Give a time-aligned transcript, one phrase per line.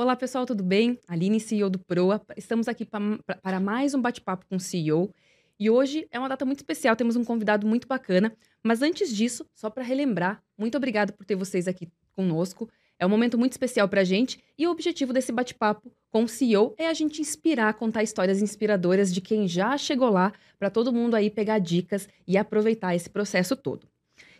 [0.00, 0.98] Olá, pessoal, tudo bem?
[1.06, 2.22] Aline, CEO do Proa.
[2.34, 5.12] Estamos aqui para mais um bate-papo com o CEO.
[5.58, 8.34] E hoje é uma data muito especial, temos um convidado muito bacana.
[8.62, 12.66] Mas antes disso, só para relembrar, muito obrigado por ter vocês aqui conosco.
[12.98, 16.28] É um momento muito especial para a gente e o objetivo desse bate-papo com o
[16.28, 20.94] CEO é a gente inspirar, contar histórias inspiradoras de quem já chegou lá, para todo
[20.94, 23.86] mundo aí pegar dicas e aproveitar esse processo todo.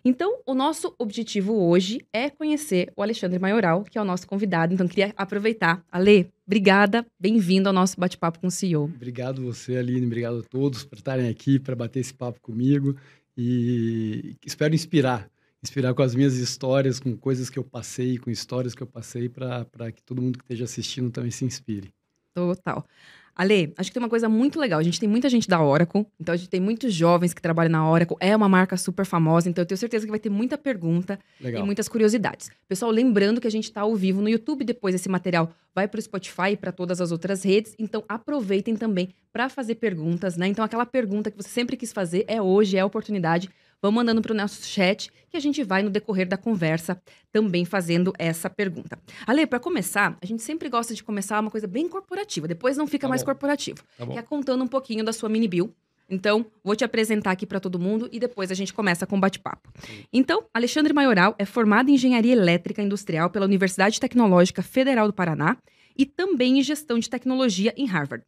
[0.03, 4.73] Então, o nosso objetivo hoje é conhecer o Alexandre Maioral, que é o nosso convidado.
[4.73, 5.85] Então, queria aproveitar.
[5.93, 8.85] Ale, obrigada, bem-vindo ao nosso bate-papo com o CEO.
[8.85, 12.97] Obrigado você, Aline, obrigado a todos por estarem aqui para bater esse papo comigo
[13.37, 15.31] e espero inspirar,
[15.63, 19.29] inspirar com as minhas histórias, com coisas que eu passei, com histórias que eu passei
[19.29, 21.93] para que todo mundo que esteja assistindo também se inspire.
[22.35, 22.87] Total.
[23.35, 24.79] Ale, acho que tem uma coisa muito legal.
[24.79, 27.73] A gente tem muita gente da Oracle, então a gente tem muitos jovens que trabalham
[27.73, 28.17] na Oracle.
[28.21, 31.63] É uma marca super famosa, então eu tenho certeza que vai ter muita pergunta legal.
[31.63, 32.51] e muitas curiosidades.
[32.69, 35.99] Pessoal, lembrando que a gente está ao vivo no YouTube, depois esse material vai para
[35.99, 37.75] o Spotify e para todas as outras redes.
[37.79, 40.49] Então aproveitem também para fazer perguntas, né?
[40.49, 43.49] Então aquela pergunta que você sempre quis fazer é hoje, é a oportunidade.
[43.83, 47.01] Vão mandando para o nosso chat que a gente vai, no decorrer da conversa,
[47.33, 48.99] também fazendo essa pergunta.
[49.27, 52.87] Ale, para começar, a gente sempre gosta de começar uma coisa bem corporativa, depois não
[52.87, 53.27] fica tá mais bom.
[53.27, 53.83] corporativo.
[53.97, 55.75] Tá que é contando um pouquinho da sua mini bill.
[56.11, 59.73] Então, vou te apresentar aqui para todo mundo e depois a gente começa com bate-papo.
[60.13, 65.57] Então, Alexandre Maioral é formado em Engenharia Elétrica Industrial pela Universidade Tecnológica Federal do Paraná
[65.97, 68.25] e também em Gestão de Tecnologia em Harvard.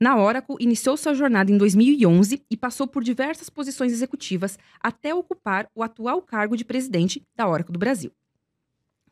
[0.00, 5.68] Na Oracle, iniciou sua jornada em 2011 e passou por diversas posições executivas até ocupar
[5.74, 8.12] o atual cargo de presidente da Oracle do Brasil.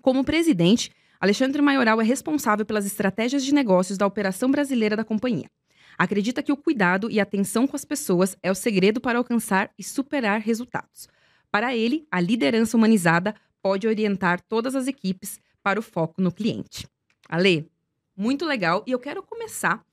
[0.00, 5.50] Como presidente, Alexandre Maioral é responsável pelas estratégias de negócios da operação brasileira da companhia.
[5.98, 9.82] Acredita que o cuidado e atenção com as pessoas é o segredo para alcançar e
[9.82, 11.08] superar resultados.
[11.50, 16.86] Para ele, a liderança humanizada pode orientar todas as equipes para o foco no cliente.
[17.28, 17.68] Ale,
[18.16, 18.84] muito legal.
[18.86, 19.84] E eu quero começar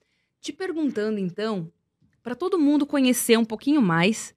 [0.44, 1.72] te perguntando, então,
[2.22, 4.36] para todo mundo conhecer um pouquinho mais,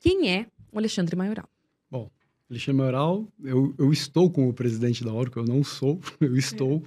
[0.00, 1.48] quem é o Alexandre Maioral?
[1.88, 2.10] Bom,
[2.50, 6.82] Alexandre Maioral, eu, eu estou como presidente da Oracle, eu não sou, eu estou.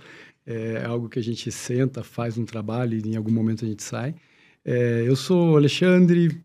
[0.46, 0.82] É.
[0.84, 3.84] é algo que a gente senta, faz um trabalho e em algum momento a gente
[3.84, 4.14] sai.
[4.66, 6.44] É, eu sou Alexandre,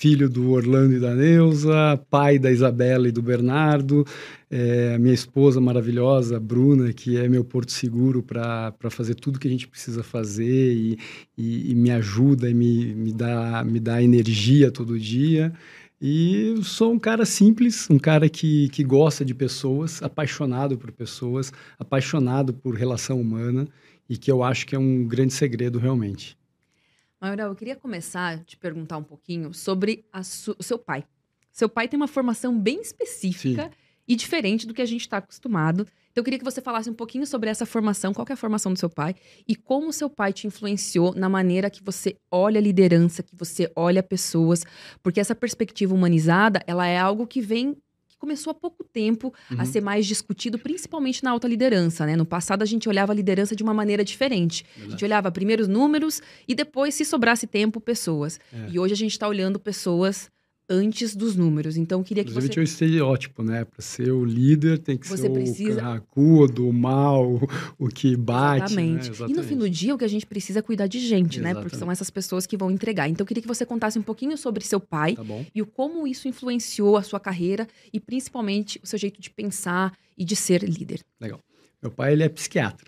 [0.00, 4.02] filho do Orlando e da Neuza, pai da Isabela e do Bernardo,
[4.50, 9.50] é, minha esposa maravilhosa, Bruna, que é meu porto seguro para fazer tudo que a
[9.50, 10.98] gente precisa fazer e,
[11.36, 15.52] e, e me ajuda e me, me, dá, me dá energia todo dia.
[16.00, 21.52] E sou um cara simples, um cara que, que gosta de pessoas, apaixonado por pessoas,
[21.78, 23.68] apaixonado por relação humana
[24.08, 26.39] e que eu acho que é um grande segredo realmente.
[27.20, 30.06] Maurel, eu queria começar a te perguntar um pouquinho sobre
[30.58, 31.04] o seu pai.
[31.52, 33.70] Seu pai tem uma formação bem específica Sim.
[34.08, 35.86] e diferente do que a gente está acostumado.
[36.10, 38.72] Então, eu queria que você falasse um pouquinho sobre essa formação, qual é a formação
[38.72, 39.14] do seu pai
[39.46, 43.36] e como o seu pai te influenciou na maneira que você olha a liderança, que
[43.36, 44.64] você olha pessoas,
[45.02, 47.76] porque essa perspectiva humanizada, ela é algo que vem
[48.20, 49.60] começou há pouco tempo uhum.
[49.60, 52.14] a ser mais discutido, principalmente na alta liderança, né?
[52.14, 54.62] No passado a gente olhava a liderança de uma maneira diferente.
[54.62, 54.86] Verdade.
[54.86, 58.38] A gente olhava primeiro os números e depois, se sobrasse tempo, pessoas.
[58.52, 58.68] É.
[58.70, 60.30] E hoje a gente está olhando pessoas
[60.70, 61.76] antes dos números.
[61.76, 62.52] Então, eu queria que Inclusive, você...
[62.52, 63.64] tinha um estereótipo, né?
[63.64, 65.72] Para ser o líder, tem que você ser precisa...
[65.72, 67.40] o carracudo, o mal,
[67.76, 68.66] o que bate.
[68.66, 68.92] Exatamente.
[68.92, 69.08] Né?
[69.08, 69.32] Exatamente.
[69.32, 71.56] E no fim do dia, o que a gente precisa é cuidar de gente, Exatamente.
[71.56, 71.60] né?
[71.60, 73.08] Porque são essas pessoas que vão entregar.
[73.08, 76.06] Então, eu queria que você contasse um pouquinho sobre seu pai tá e o como
[76.06, 80.62] isso influenciou a sua carreira e, principalmente, o seu jeito de pensar e de ser
[80.62, 81.00] líder.
[81.20, 81.40] Legal.
[81.82, 82.86] Meu pai, ele é psiquiatra,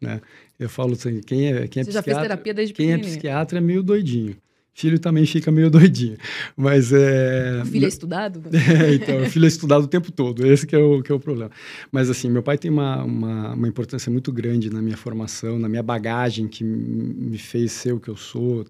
[0.00, 0.20] né?
[0.58, 1.92] Eu falo assim, quem é, quem é você psiquiatra...
[1.92, 4.36] já fez terapia desde Quem é psiquiatra é meio doidinho
[4.74, 6.16] filho também fica meio doidinho.
[6.56, 7.62] Mas é.
[7.62, 8.42] O filho é estudado?
[8.74, 11.14] É, então, o filho é estudado o tempo todo, esse que é o, que é
[11.14, 11.50] o problema.
[11.92, 15.68] Mas assim, meu pai tem uma, uma, uma importância muito grande na minha formação, na
[15.68, 18.66] minha bagagem, que me fez ser o que eu sou,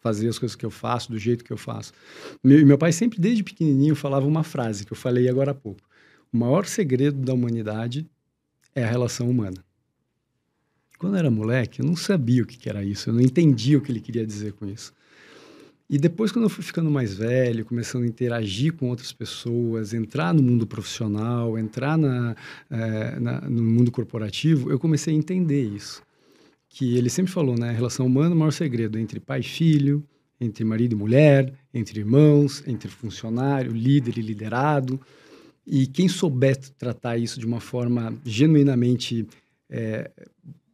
[0.00, 1.92] fazer as coisas que eu faço, do jeito que eu faço.
[2.42, 5.80] Meu, meu pai sempre, desde pequenininho, falava uma frase que eu falei agora há pouco.
[6.32, 8.06] O maior segredo da humanidade
[8.74, 9.64] é a relação humana.
[10.98, 13.80] Quando eu era moleque, eu não sabia o que era isso, eu não entendia o
[13.80, 14.92] que ele queria dizer com isso.
[15.92, 20.32] E depois, quando eu fui ficando mais velho, começando a interagir com outras pessoas, entrar
[20.32, 22.34] no mundo profissional, entrar na,
[22.70, 26.02] é, na, no mundo corporativo, eu comecei a entender isso.
[26.66, 27.68] Que ele sempre falou, né?
[27.68, 30.02] A relação humana, o maior segredo entre pai e filho,
[30.40, 34.98] entre marido e mulher, entre irmãos, entre funcionário, líder e liderado.
[35.66, 39.26] E quem souber tratar isso de uma forma genuinamente
[39.68, 40.10] é,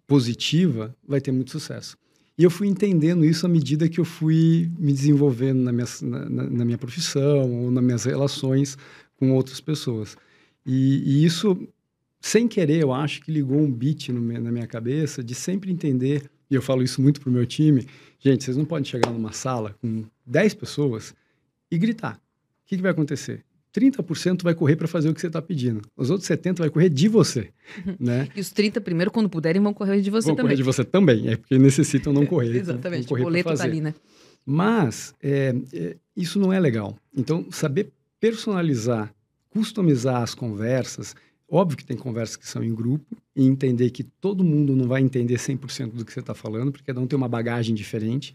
[0.07, 1.99] positiva, vai ter muito sucesso.
[2.39, 6.45] E eu fui entendendo isso à medida que eu fui me desenvolvendo na minha, na,
[6.45, 8.79] na minha profissão ou nas minhas relações
[9.17, 10.17] com outras pessoas.
[10.65, 11.69] E, e, isso
[12.21, 16.31] sem querer, eu acho que ligou um beat no, na minha cabeça de sempre entender,
[16.49, 17.87] e eu falo isso muito pro meu time,
[18.21, 21.15] gente, vocês não podem chegar numa sala com 10 pessoas
[21.71, 22.17] e gritar.
[22.17, 23.45] O que, que vai acontecer?
[23.79, 25.83] 30% vai correr para fazer o que você está pedindo.
[25.97, 27.51] Os outros 70% vai correr de você.
[27.87, 27.97] Uhum.
[28.01, 28.29] Né?
[28.35, 30.37] E os 30% primeiro, quando puderem, vão correr de você vão também.
[30.37, 32.57] Vão correr de você também, é porque necessitam não correr.
[32.57, 33.95] Exatamente, então, correr o boleto está ali, né?
[34.45, 36.97] Mas é, é, isso não é legal.
[37.15, 39.15] Então, saber personalizar,
[39.51, 41.15] customizar as conversas,
[41.49, 45.01] óbvio que tem conversas que são em grupo, e entender que todo mundo não vai
[45.01, 48.35] entender 100% do que você está falando, porque cada um tem uma bagagem diferente.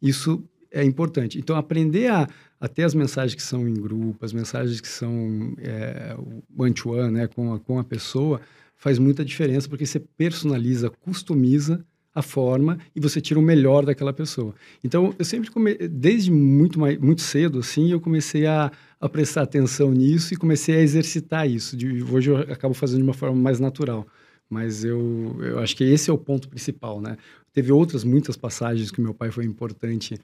[0.00, 1.38] Isso é importante.
[1.38, 2.26] Então, aprender a,
[2.58, 6.16] a ter as mensagens que são em grupo, as mensagens que são é,
[6.56, 8.40] one-to-one, né, com a, com a pessoa,
[8.74, 11.84] faz muita diferença, porque você personaliza, customiza
[12.14, 14.54] a forma e você tira o melhor daquela pessoa.
[14.82, 15.74] Então, eu sempre, come...
[15.74, 18.70] desde muito, mais, muito cedo, assim, eu comecei a,
[19.00, 21.76] a prestar atenção nisso e comecei a exercitar isso.
[21.76, 24.06] De, hoje eu acabo fazendo de uma forma mais natural.
[24.50, 27.16] Mas eu, eu acho que esse é o ponto principal, né?
[27.54, 30.18] Teve outras muitas passagens que meu pai foi importante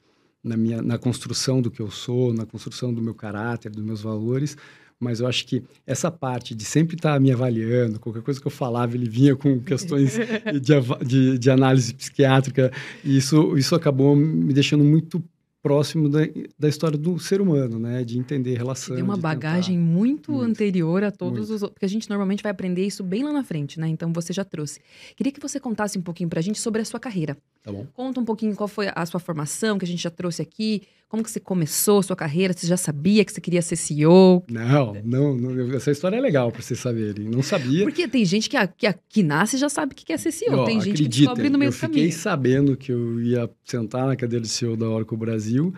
[0.49, 4.01] na minha na construção do que eu sou, na construção do meu caráter, dos meus
[4.01, 4.57] valores,
[4.99, 8.47] mas eu acho que essa parte de sempre estar tá me avaliando, qualquer coisa que
[8.47, 10.19] eu falava, ele vinha com questões
[10.61, 12.73] de, de, de, análise psiquiátrica,
[13.05, 15.23] e isso, isso acabou me deixando muito
[15.69, 16.21] próximo da,
[16.59, 18.05] da história do ser humano, né?
[18.05, 18.95] De entender relação.
[18.95, 19.91] Tem uma bagagem tentar...
[19.91, 21.65] muito, muito, anterior a todos muito.
[21.65, 21.71] os.
[21.71, 23.89] Porque a gente normalmente vai aprender isso bem lá na frente, né?
[23.89, 24.81] Então você já trouxe.
[25.17, 27.37] Queria que você contasse um pouquinho pra gente sobre a sua carreira.
[27.63, 27.87] Tá bom.
[27.93, 30.83] Conta um pouquinho qual foi a sua formação, que a gente já trouxe aqui.
[31.09, 32.53] Como que você começou a sua carreira?
[32.53, 34.45] Você já sabia que você queria ser CEO?
[34.47, 37.27] Não, não, não essa história é legal para vocês saberem.
[37.27, 37.85] Não sabia.
[37.85, 40.67] Porque tem gente que, que, que nasce e já sabe que quer ser CEO.
[40.67, 42.01] tem gente que descobre no meio do caminho.
[42.01, 45.73] Eu fiquei sabendo que eu ia sentar na cadeira de CEO da Oracle Brasil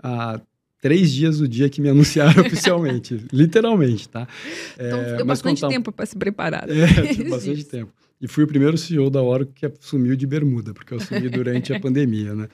[0.00, 0.40] há
[0.80, 3.26] três dias do dia que me anunciaram oficialmente.
[3.32, 4.28] literalmente, tá?
[4.74, 5.74] Então, é, deu bastante contar...
[5.74, 6.68] tempo para se preparar.
[6.70, 7.92] É, bastante tempo.
[8.20, 11.72] E fui o primeiro CEO da Oracle que assumiu de bermuda, porque eu assumi durante
[11.74, 12.48] a pandemia, né?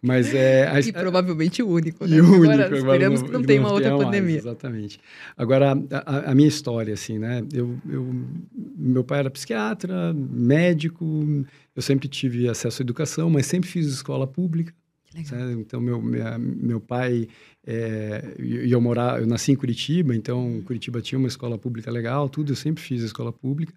[0.00, 0.66] Mas é...
[0.66, 2.16] A, e provavelmente o único, né?
[2.16, 2.52] E o único.
[2.52, 4.38] Agora, esperamos não, que não tenha uma outra mais, pandemia.
[4.38, 4.98] Exatamente.
[5.36, 7.44] Agora, a, a, minha história, assim, né?
[7.52, 8.14] Eu, eu,
[8.76, 11.44] meu pai era psiquiatra, médico,
[11.76, 14.72] eu sempre tive acesso à educação, mas sempre fiz escola pública.
[15.60, 17.28] Então, meu, minha, meu pai
[17.66, 22.30] é, e eu morar, eu nasci em Curitiba, então Curitiba tinha uma escola pública legal,
[22.30, 23.74] tudo, eu sempre fiz escola pública.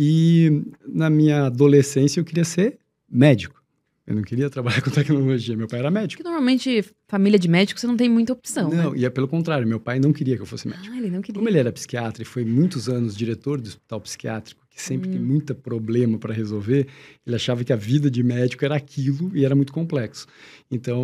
[0.00, 2.78] E na minha adolescência eu queria ser
[3.10, 3.60] médico.
[4.06, 5.56] Eu não queria trabalhar com tecnologia.
[5.56, 6.22] Meu pai era médico.
[6.22, 8.70] Porque normalmente, família de médico, você não tem muita opção.
[8.70, 8.98] Não, né?
[9.00, 9.66] e é pelo contrário.
[9.66, 10.94] Meu pai não queria que eu fosse médico.
[10.94, 11.36] Ah, ele não queria.
[11.36, 15.12] Como ele era psiquiatra e foi muitos anos diretor do hospital psiquiátrico, que sempre hum.
[15.12, 16.86] tem muito problema para resolver,
[17.26, 20.24] ele achava que a vida de médico era aquilo e era muito complexo.
[20.70, 21.02] Então,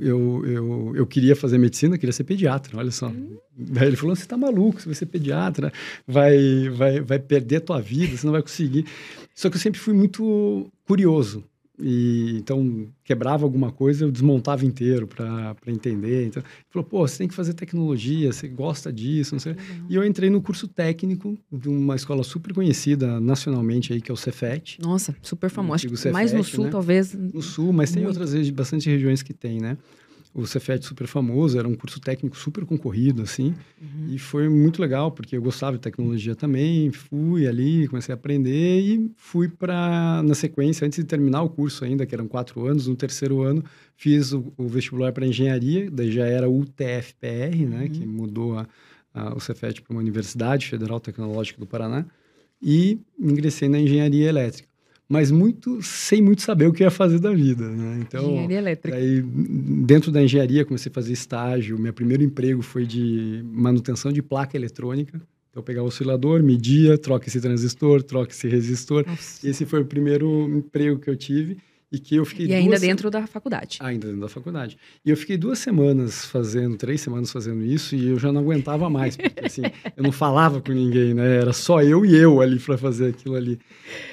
[0.00, 3.08] eu, eu, eu queria fazer medicina, queria ser pediatra, olha só.
[3.08, 3.36] Hum.
[3.56, 5.72] Daí ele falou: você está maluco, você vai ser pediatra,
[6.06, 8.86] vai, vai, vai perder a tua vida, você não vai conseguir.
[9.34, 11.42] Só que eu sempre fui muito curioso.
[11.78, 16.26] E então quebrava alguma coisa, eu desmontava inteiro para entender.
[16.26, 19.52] Então, ele falou: pô, você tem que fazer tecnologia, você gosta disso, não sei.
[19.52, 19.86] Uhum.
[19.88, 24.14] E eu entrei no curso técnico de uma escola super conhecida nacionalmente aí, que é
[24.14, 24.80] o Cefet.
[24.80, 25.88] Nossa, super famoso.
[26.12, 26.70] Mais no sul, né?
[26.70, 27.12] talvez.
[27.12, 28.20] No sul, mas tem Muito.
[28.20, 29.76] outras bastante regiões que tem, né?
[30.34, 34.08] O Cefet super famoso, era um curso técnico super concorrido, assim, uhum.
[34.12, 38.80] e foi muito legal, porque eu gostava de tecnologia também, fui ali, comecei a aprender
[38.80, 42.88] e fui para, na sequência, antes de terminar o curso ainda, que eram quatro anos,
[42.88, 43.64] no terceiro ano,
[43.96, 47.88] fiz o, o vestibular para engenharia, daí já era o TFPR, né, uhum.
[47.88, 48.66] que mudou a,
[49.14, 52.04] a, o Cefet para uma Universidade Federal Tecnológica do Paraná,
[52.60, 54.73] e ingressei na engenharia elétrica
[55.08, 57.98] mas muito sem muito saber o que ia fazer da vida, né?
[58.00, 58.96] Então, engenharia elétrica.
[58.96, 61.78] Aí, dentro da engenharia, comecei a fazer estágio.
[61.78, 65.20] Meu primeiro emprego foi de manutenção de placa eletrônica.
[65.50, 69.04] Então, eu pegava o oscilador, media, troca esse transistor, troca esse resistor.
[69.06, 69.48] Nossa.
[69.48, 71.58] Esse foi o primeiro emprego que eu tive.
[71.94, 73.78] E que eu fiquei E ainda dentro da faculdade.
[73.80, 74.76] Ainda dentro da faculdade.
[75.04, 78.90] E eu fiquei duas semanas fazendo, três semanas fazendo isso, e eu já não aguentava
[78.90, 79.62] mais, porque assim,
[79.96, 81.36] eu não falava com ninguém, né?
[81.36, 83.60] Era só eu e eu ali para fazer aquilo ali.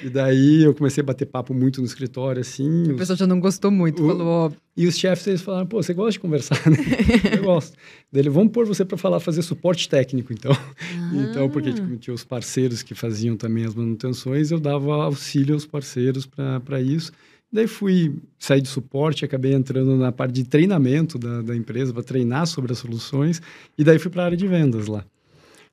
[0.00, 2.92] E daí eu comecei a bater papo muito no escritório, assim.
[2.92, 4.52] A pessoa já não gostou muito, o, falou, ó.
[4.76, 6.76] E os chefes, eles falaram, pô, você gosta de conversar, né?
[7.36, 7.76] eu gosto.
[8.12, 10.52] Daí, vamos pôr você para falar, fazer suporte técnico, então.
[10.52, 11.10] Ah.
[11.14, 15.66] Então, porque tipo, tinha os parceiros que faziam também as manutenções, eu dava auxílio aos
[15.66, 17.12] parceiros para isso.
[17.52, 22.02] Daí fui sair de suporte, acabei entrando na parte de treinamento da, da empresa para
[22.02, 23.42] treinar sobre as soluções
[23.76, 25.04] e daí fui para a área de vendas lá.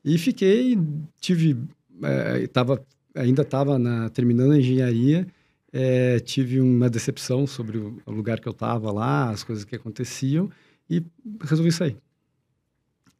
[0.03, 0.77] E fiquei,
[1.21, 1.57] tive,
[2.03, 3.79] é, tava, ainda estava
[4.13, 5.25] terminando a engenharia,
[5.71, 9.75] é, tive uma decepção sobre o, o lugar que eu estava lá, as coisas que
[9.75, 10.49] aconteciam
[10.89, 11.01] e
[11.41, 11.95] resolvi sair.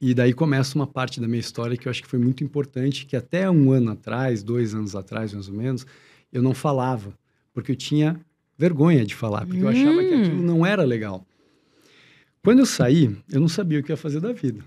[0.01, 3.05] E daí começa uma parte da minha história que eu acho que foi muito importante,
[3.05, 5.85] que até um ano atrás, dois anos atrás, mais ou menos,
[6.31, 7.13] eu não falava,
[7.53, 8.19] porque eu tinha
[8.59, 9.63] vergonha de falar, porque hum.
[9.63, 11.25] eu achava que aquilo não era legal.
[12.43, 14.63] Quando eu saí, eu não sabia o que ia fazer da vida.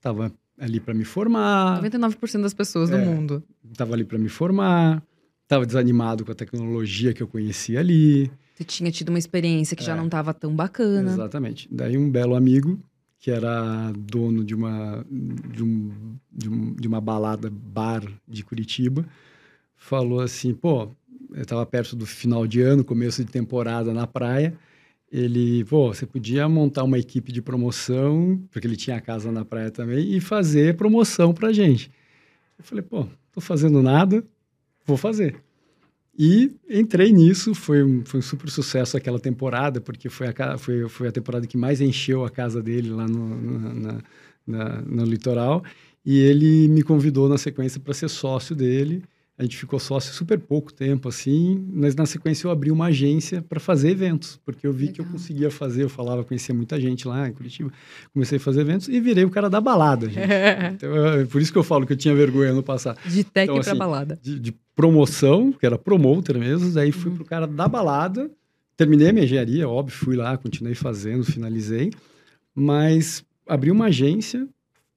[0.00, 1.82] Tava ali para me formar.
[1.82, 3.42] 99% das pessoas é, no mundo.
[3.76, 5.02] Tava ali para me formar,
[5.48, 8.30] tava desanimado com a tecnologia que eu conhecia ali.
[8.54, 11.10] Você tinha tido uma experiência que é, já não estava tão bacana.
[11.10, 11.66] Exatamente.
[11.70, 12.78] Daí um belo amigo
[13.18, 19.06] que era dono de uma, de, um, de, um, de uma balada bar de Curitiba,
[19.76, 20.90] falou assim: pô,
[21.34, 24.56] eu estava perto do final de ano, começo de temporada na praia.
[25.10, 29.44] Ele, pô, você podia montar uma equipe de promoção, porque ele tinha a casa na
[29.44, 31.90] praia também, e fazer promoção pra gente.
[32.58, 34.24] Eu falei, pô, tô fazendo nada,
[34.86, 35.36] vou fazer.
[36.16, 40.88] E entrei nisso, foi um, foi um super sucesso aquela temporada, porque foi a, foi,
[40.88, 43.98] foi a temporada que mais encheu a casa dele lá no, no, na,
[44.46, 45.64] na, no litoral.
[46.04, 49.02] E ele me convidou na sequência para ser sócio dele.
[49.40, 53.40] A gente ficou sócio super pouco tempo, assim, mas na sequência eu abri uma agência
[53.40, 54.94] para fazer eventos, porque eu vi Legal.
[54.96, 57.72] que eu conseguia fazer, eu falava, conhecia muita gente lá em Curitiba,
[58.12, 60.20] comecei a fazer eventos e virei o cara da balada, gente.
[60.76, 62.98] então, é por isso que eu falo que eu tinha vergonha no passado.
[63.06, 64.18] De tech então, para assim, balada.
[64.22, 67.16] De, de, promoção, que era promoter mesmo, daí fui uhum.
[67.16, 68.30] pro cara da balada,
[68.76, 71.90] terminei a minha engenharia, óbvio, fui lá, continuei fazendo, finalizei,
[72.54, 74.46] mas abri uma agência,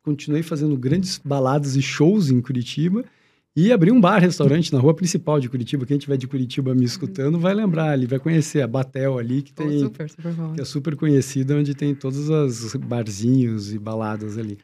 [0.02, 3.06] continuei fazendo grandes baladas e shows em Curitiba,
[3.56, 5.86] e abri um bar, restaurante na rua principal de Curitiba.
[5.86, 9.54] Quem tiver de Curitiba me escutando vai lembrar ali, vai conhecer a Batel ali, que
[9.54, 9.80] tem.
[9.80, 14.58] super, super que é super conhecida, onde tem todos os barzinhos e baladas ali.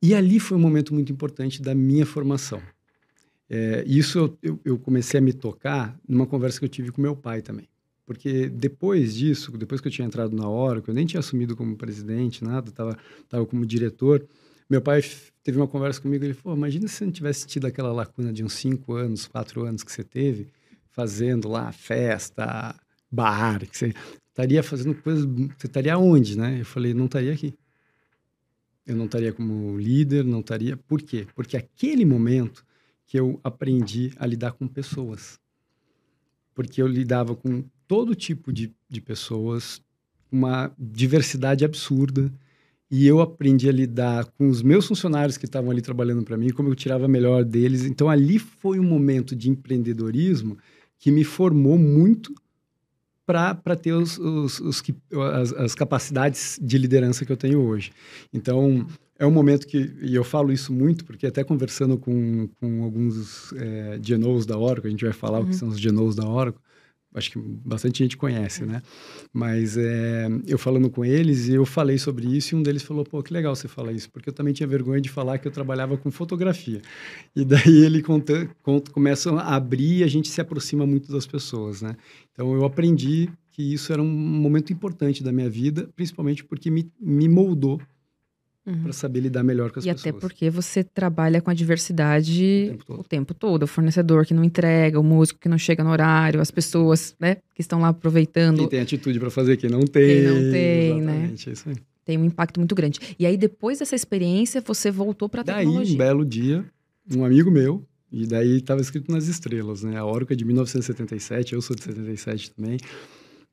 [0.00, 2.62] E ali foi um momento muito importante da minha formação.
[3.50, 7.02] É, isso eu, eu, eu, comecei a me tocar numa conversa que eu tive com
[7.02, 7.68] meu pai também.
[8.06, 11.56] Porque depois disso, depois que eu tinha entrado na hora, que eu nem tinha assumido
[11.56, 12.96] como presidente, nada, estava
[13.28, 14.26] tava como diretor,
[14.68, 15.02] meu pai
[15.44, 18.42] teve uma conversa comigo, ele falou, imagina se você não tivesse tido aquela lacuna de
[18.42, 20.48] uns cinco anos, quatro anos que você teve,
[20.88, 22.74] fazendo lá festa,
[23.12, 23.94] bar, que você
[24.30, 26.60] estaria fazendo coisas, você estaria onde, né?
[26.60, 27.54] Eu falei, não estaria aqui.
[28.86, 30.76] Eu não estaria como líder, não estaria...
[30.76, 31.26] Por quê?
[31.34, 32.64] Porque aquele momento
[33.06, 35.38] que eu aprendi a lidar com pessoas.
[36.54, 39.82] Porque eu lidava com todo tipo de, de pessoas,
[40.32, 42.32] uma diversidade absurda,
[42.96, 46.50] e eu aprendi a lidar com os meus funcionários que estavam ali trabalhando para mim,
[46.50, 47.84] como eu tirava melhor deles.
[47.84, 50.56] Então, ali foi um momento de empreendedorismo
[50.96, 52.32] que me formou muito
[53.26, 54.82] para ter os, os, os
[55.32, 57.90] as, as, capacidades de liderança que eu tenho hoje.
[58.32, 58.86] Então,
[59.18, 63.52] é um momento que, e eu falo isso muito, porque até conversando com, com alguns
[63.54, 65.46] é, GNOs da Oracle, a gente vai falar uhum.
[65.46, 65.58] o que uhum.
[65.58, 66.62] são os GNOs da Oracle,
[67.14, 68.82] acho que bastante gente conhece, né?
[69.32, 73.22] Mas é, eu falando com eles, eu falei sobre isso e um deles falou: pô,
[73.22, 75.96] que legal você falar isso, porque eu também tinha vergonha de falar que eu trabalhava
[75.96, 76.82] com fotografia.
[77.34, 81.26] E daí ele conta, conta, começa a abrir e a gente se aproxima muito das
[81.26, 81.96] pessoas, né?
[82.32, 86.90] Então eu aprendi que isso era um momento importante da minha vida, principalmente porque me,
[87.00, 87.80] me moldou
[88.66, 88.84] uhum.
[88.84, 90.06] para saber lidar melhor com as e pessoas.
[90.06, 93.00] E até porque você trabalha com a diversidade o tempo, todo.
[93.00, 93.62] o tempo todo.
[93.64, 97.36] O fornecedor que não entrega, o músico que não chega no horário, as pessoas né,
[97.54, 98.58] que estão lá aproveitando.
[98.58, 100.06] Quem tem atitude para fazer, quem não tem.
[100.06, 101.12] Quem não tem, né?
[101.12, 101.50] Exatamente, né?
[101.50, 101.76] É isso aí.
[102.04, 103.00] Tem um impacto muito grande.
[103.18, 105.84] E aí, depois dessa experiência, você voltou para a tecnologia.
[105.84, 106.64] Daí, um belo dia,
[107.14, 109.96] um amigo meu, e daí estava escrito nas estrelas, né?
[109.96, 112.78] A Oracle é de 1977, eu sou de 77 também.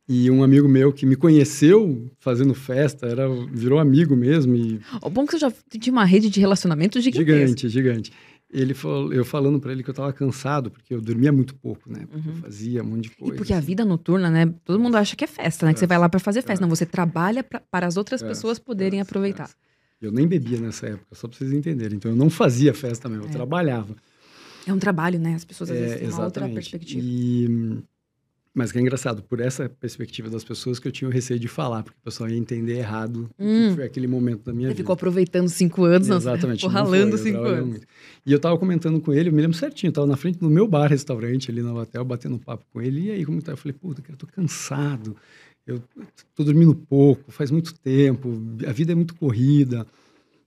[0.10, 4.56] E um amigo meu que me conheceu fazendo festa, era, virou amigo mesmo.
[4.56, 4.82] E...
[5.02, 7.38] O bom é que você já tinha uma rede de relacionamento gigantesca.
[7.40, 8.12] Gigante, gigante.
[8.54, 11.90] Ele falou, eu falando para ele que eu estava cansado, porque eu dormia muito pouco,
[11.90, 12.06] né?
[12.10, 12.36] Porque uhum.
[12.36, 13.34] eu fazia um monte de coisa.
[13.34, 14.54] E porque a vida noturna, né?
[14.66, 15.74] Todo mundo acha que é festa, né?
[15.74, 16.62] Que você vai lá para fazer festa.
[16.62, 19.50] Não, você trabalha pra, para as outras pessoas poderem aproveitar.
[20.02, 21.96] Eu nem bebia nessa época, só para vocês entenderem.
[21.96, 23.32] Então eu não fazia festa mesmo, eu é.
[23.32, 23.96] trabalhava.
[24.68, 25.36] É um trabalho, né?
[25.36, 27.02] As pessoas às vezes é, têm uma outra perspectiva.
[27.02, 27.84] E
[28.54, 31.48] mas que é engraçado, por essa perspectiva das pessoas que eu tinha o receio de
[31.48, 33.70] falar, porque o pessoal ia entender errado hum.
[33.70, 34.84] que foi aquele momento da minha Você vida.
[34.84, 36.60] ficou aproveitando cinco anos, Exatamente.
[36.60, 37.70] Ficou ralando foi, cinco anos.
[37.70, 37.88] Muito.
[38.26, 40.50] E eu tava comentando com ele, eu me lembro certinho, eu tava na frente do
[40.50, 43.54] meu bar-restaurante ali no hotel, batendo um papo com ele, e aí como tá?
[43.54, 45.16] Eu falei, puta, cara, eu tô cansado,
[45.66, 45.82] eu
[46.36, 48.34] tô dormindo pouco, faz muito tempo,
[48.68, 49.88] a vida é muito corrida.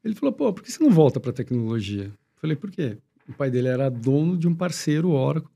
[0.05, 2.05] Ele falou, pô, por que você não volta pra tecnologia?
[2.05, 2.99] Eu falei, por quê?
[3.27, 5.51] O pai dele era dono de um parceiro Oracle,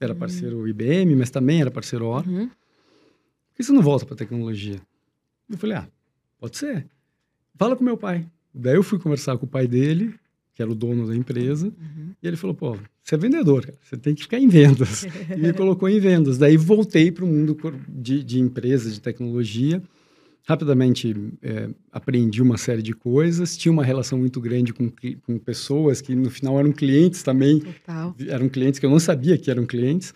[0.00, 0.18] era uhum.
[0.18, 2.32] parceiro IBM, mas também era parceiro Oracle.
[2.32, 2.48] Uhum.
[2.48, 4.80] Por que você não volta para tecnologia?
[5.48, 5.88] Eu falei, ah,
[6.38, 6.86] pode ser.
[7.56, 8.26] Fala com meu pai.
[8.54, 10.14] Daí eu fui conversar com o pai dele,
[10.54, 12.14] que era o dono da empresa, uhum.
[12.22, 15.04] e ele falou, pô, você é vendedor, cara, você tem que ficar em vendas.
[15.36, 16.38] e me colocou em vendas.
[16.38, 17.56] Daí voltei para o mundo
[17.88, 19.82] de, de empresas, de tecnologia,
[20.46, 24.90] rapidamente é, aprendi uma série de coisas, tinha uma relação muito grande com,
[25.26, 28.14] com pessoas que no final eram clientes também, Total.
[28.28, 30.12] eram clientes que eu não sabia que eram clientes,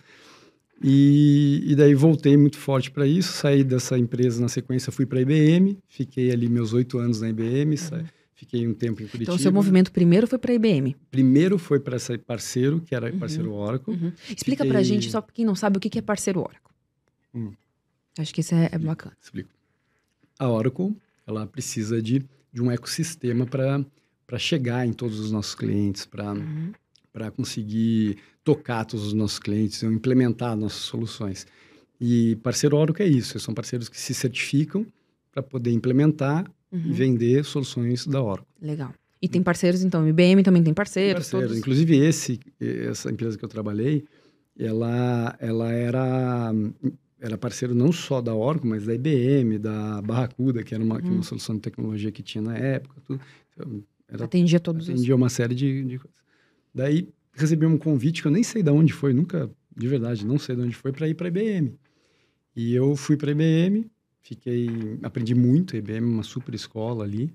[0.81, 5.19] e, e daí voltei muito forte para isso, saí dessa empresa na sequência, fui para
[5.19, 7.77] a IBM, fiquei ali meus oito anos na IBM, uhum.
[7.77, 9.23] Saí, fiquei um tempo em Curitiba.
[9.23, 10.95] Então, o seu movimento primeiro foi para a IBM?
[11.09, 13.19] Primeiro foi para esse parceiro, que era uhum.
[13.19, 13.93] parceiro Oracle.
[13.93, 14.11] Uhum.
[14.29, 14.69] Explica fiquei...
[14.69, 16.71] para a gente, só para quem não sabe, o que é parceiro Oracle.
[17.33, 17.53] Hum.
[18.17, 19.15] Acho que isso é, é bacana.
[19.21, 19.54] Explico.
[20.39, 26.05] A Oracle, ela precisa de, de um ecossistema para chegar em todos os nossos clientes,
[26.05, 26.71] para uhum.
[27.35, 31.47] conseguir tocar todos os nossos clientes, implementar nossas soluções.
[31.99, 34.85] E parceiro Oracle é isso, são parceiros que se certificam
[35.31, 36.79] para poder implementar uhum.
[36.85, 38.47] e vender soluções da Oracle.
[38.61, 38.93] Legal.
[39.21, 41.27] E tem parceiros, então, IBM também tem parceiros.
[41.27, 41.47] Tem parceiros.
[41.47, 41.57] Todos...
[41.57, 44.05] Inclusive esse, essa empresa que eu trabalhei,
[44.57, 46.53] ela, ela era,
[47.25, 51.15] era parceiro não só da Oracle, mas da IBM, da Barracuda, que era uma, uhum.
[51.15, 53.01] uma solução de tecnologia que tinha na época.
[53.03, 53.19] Tudo.
[53.51, 55.19] Então, era, atendia todos Atendia os...
[55.19, 56.19] uma série de, de coisas.
[56.73, 60.37] Daí, recebi um convite que eu nem sei de onde foi, nunca, de verdade, não
[60.37, 61.73] sei de onde foi, para ir para a IBM.
[62.55, 63.89] E eu fui para a IBM,
[64.21, 64.69] fiquei,
[65.01, 67.33] aprendi muito, a IBM é uma super escola ali.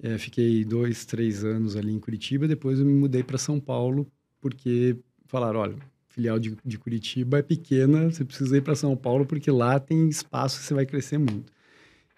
[0.00, 4.10] É, fiquei dois, três anos ali em Curitiba, depois eu me mudei para São Paulo,
[4.40, 5.76] porque falaram, olha,
[6.08, 10.08] filial de, de Curitiba é pequena, você precisa ir para São Paulo, porque lá tem
[10.08, 11.52] espaço, você vai crescer muito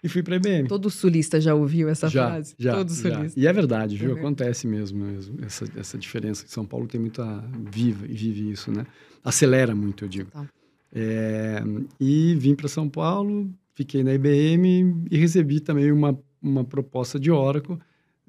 [0.03, 0.67] e fui para a IBM.
[0.67, 2.55] Todo sulista já ouviu essa já, frase?
[2.57, 3.39] Já, Todo sulista.
[3.39, 4.15] E é verdade, viu?
[4.15, 4.19] É.
[4.19, 6.45] Acontece mesmo, mesmo essa, essa diferença.
[6.47, 7.23] São Paulo tem muita...
[7.71, 8.85] Viva e vive isso, né?
[9.23, 10.31] Acelera muito, eu digo.
[10.31, 10.47] Tá.
[10.91, 11.63] É,
[11.99, 17.29] e vim para São Paulo, fiquei na IBM e recebi também uma, uma proposta de
[17.29, 17.77] Oracle.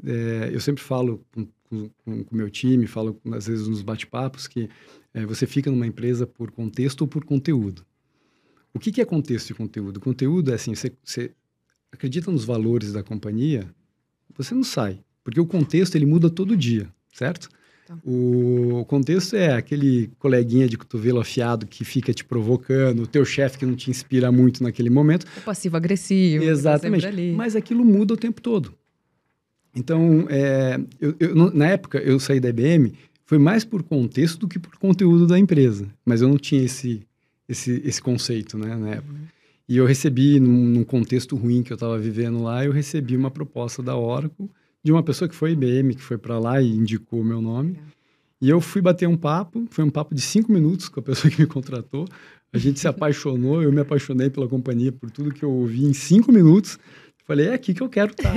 [0.05, 4.69] É, eu sempre falo com o meu time, falo às vezes nos bate-papos, que
[5.15, 7.85] é, você fica numa empresa por contexto ou por conteúdo.
[8.75, 10.01] O que, que é contexto e conteúdo?
[10.01, 11.33] Conteúdo é assim, você, você
[11.91, 13.69] acredita nos valores da companhia,
[14.37, 17.51] você não sai, porque o contexto ele muda todo dia, certo?
[17.87, 17.99] Tá.
[18.05, 23.59] O contexto é aquele coleguinha de cotovelo afiado que fica te provocando, o teu chefe
[23.59, 25.27] que não te inspira muito naquele momento.
[25.37, 26.45] O passivo-agressivo.
[26.45, 27.05] Exatamente.
[27.05, 28.75] Tá Mas aquilo muda o tempo todo.
[29.75, 32.93] Então, é, eu, eu, na época, eu saí da IBM,
[33.33, 35.89] foi mais por contexto do que por conteúdo da empresa.
[36.05, 37.01] Mas eu não tinha esse,
[37.49, 39.11] esse, esse conceito, né, na época.
[39.11, 39.25] Uhum.
[39.67, 43.31] E eu recebi, num, num contexto ruim que eu estava vivendo lá, eu recebi uma
[43.31, 44.51] proposta da Oracle
[44.85, 47.79] de uma pessoa que foi IBM, que foi para lá e indicou o meu nome.
[48.39, 51.31] E eu fui bater um papo, foi um papo de cinco minutos com a pessoa
[51.31, 52.07] que me contratou.
[52.53, 55.95] A gente se apaixonou, eu me apaixonei pela companhia, por tudo que eu ouvi em
[55.95, 56.79] cinco minutos.
[57.33, 58.35] Falei, é aqui que eu quero estar.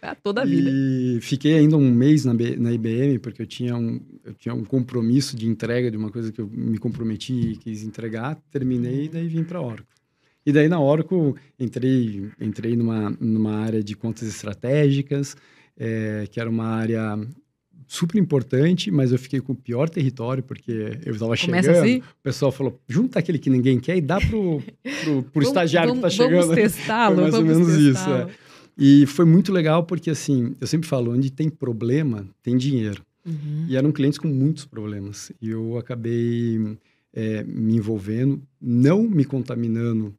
[0.00, 0.14] Tá.
[0.24, 0.70] toda a vida.
[0.72, 4.64] E fiquei ainda um mês na, na IBM, porque eu tinha, um, eu tinha um
[4.64, 8.40] compromisso de entrega de uma coisa que eu me comprometi e quis entregar.
[8.50, 9.84] Terminei e daí vim para a Oracle.
[10.46, 15.36] E daí na Oracle entrei, entrei numa, numa área de contas estratégicas,
[15.76, 17.20] é, que era uma área
[17.88, 21.98] super importante, mas eu fiquei com o pior território, porque eu estava chegando, assim?
[21.98, 24.62] o pessoal falou, junta aquele que ninguém quer e dá pro,
[25.02, 26.46] pro, pro vamos, estagiário vamos, que está chegando.
[26.48, 28.10] Vamos testá-lo, mais ou menos isso.
[28.10, 28.28] É.
[28.76, 33.02] E foi muito legal porque, assim, eu sempre falo, onde tem problema, tem dinheiro.
[33.24, 33.64] Uhum.
[33.66, 35.32] E eram clientes com muitos problemas.
[35.40, 36.78] E eu acabei
[37.12, 40.14] é, me envolvendo, não me contaminando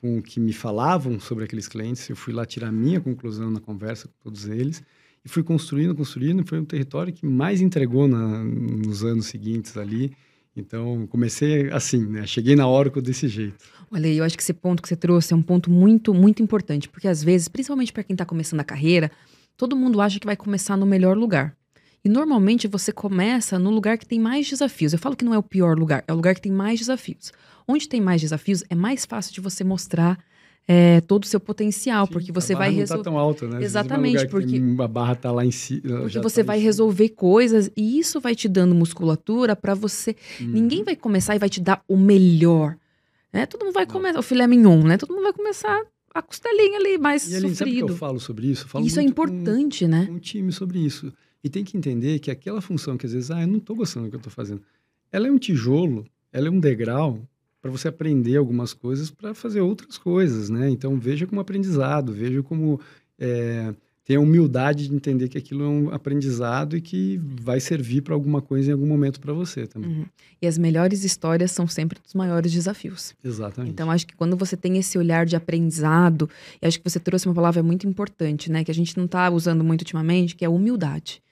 [0.00, 3.60] com o que me falavam sobre aqueles clientes, eu fui lá tirar minha conclusão na
[3.60, 4.82] conversa com todos eles
[5.24, 9.76] e fui construindo, construindo, e foi um território que mais entregou na, nos anos seguintes
[9.76, 10.12] ali.
[10.56, 12.26] Então, comecei assim, né?
[12.26, 13.64] Cheguei na Oracle desse jeito.
[13.90, 16.88] Olha, eu acho que esse ponto que você trouxe é um ponto muito, muito importante,
[16.88, 19.10] porque às vezes, principalmente para quem está começando a carreira,
[19.56, 21.56] todo mundo acha que vai começar no melhor lugar.
[22.04, 24.92] E normalmente você começa no lugar que tem mais desafios.
[24.92, 27.32] Eu falo que não é o pior lugar, é o lugar que tem mais desafios.
[27.66, 30.18] Onde tem mais desafios, é mais fácil de você mostrar
[30.66, 33.02] é, todo o seu potencial, Sim, porque você vai resolver.
[33.02, 33.62] Tá tão alta, né?
[33.62, 35.80] Exatamente, porque a barra tá lá em si.
[35.80, 40.16] Porque você tá vai resolver coisas e isso vai te dando musculatura para você.
[40.40, 40.46] Hum.
[40.48, 42.76] Ninguém vai começar e vai te dar o melhor.
[43.32, 43.46] Né?
[43.46, 44.96] Todo mundo vai começar o filé mignon, né?
[44.96, 45.82] Todo mundo vai começar
[46.14, 47.56] a costelinha ali mais e, ali, sofrido.
[47.58, 48.68] Sabe que eu falo sobre isso?
[48.68, 50.08] Falo isso é importante, com, né?
[50.10, 51.12] Um time sobre isso.
[51.42, 54.06] E tem que entender que aquela função que às vezes, ah, eu não estou gostando
[54.06, 54.62] do que eu estou fazendo,
[55.12, 57.20] ela é um tijolo, ela é um degrau
[57.64, 60.68] para você aprender algumas coisas para fazer outras coisas, né?
[60.68, 62.78] Então veja como aprendizado, veja como
[63.18, 63.74] é,
[64.04, 68.12] ter a humildade de entender que aquilo é um aprendizado e que vai servir para
[68.12, 69.88] alguma coisa em algum momento para você também.
[69.88, 70.06] Uhum.
[70.42, 73.14] E as melhores histórias são sempre os maiores desafios.
[73.24, 73.72] Exatamente.
[73.72, 76.28] Então acho que quando você tem esse olhar de aprendizado,
[76.60, 79.30] e acho que você trouxe uma palavra muito importante, né, que a gente não está
[79.30, 81.22] usando muito ultimamente, que é humildade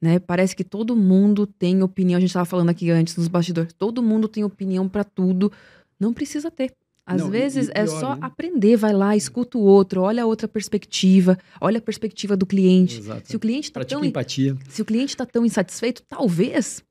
[0.00, 0.18] né?
[0.18, 2.16] Parece que todo mundo tem opinião.
[2.16, 3.72] A gente estava falando aqui antes nos bastidores.
[3.72, 5.52] Todo mundo tem opinião para tudo.
[6.00, 6.72] Não precisa ter.
[7.04, 8.20] Às Não, vezes pior, é só né?
[8.22, 12.98] aprender, vai lá, escuta o outro, olha a outra perspectiva, olha a perspectiva do cliente.
[12.98, 13.28] Exato.
[13.28, 14.56] Se o cliente está tão empatia.
[14.68, 16.84] Se o cliente está tão insatisfeito, talvez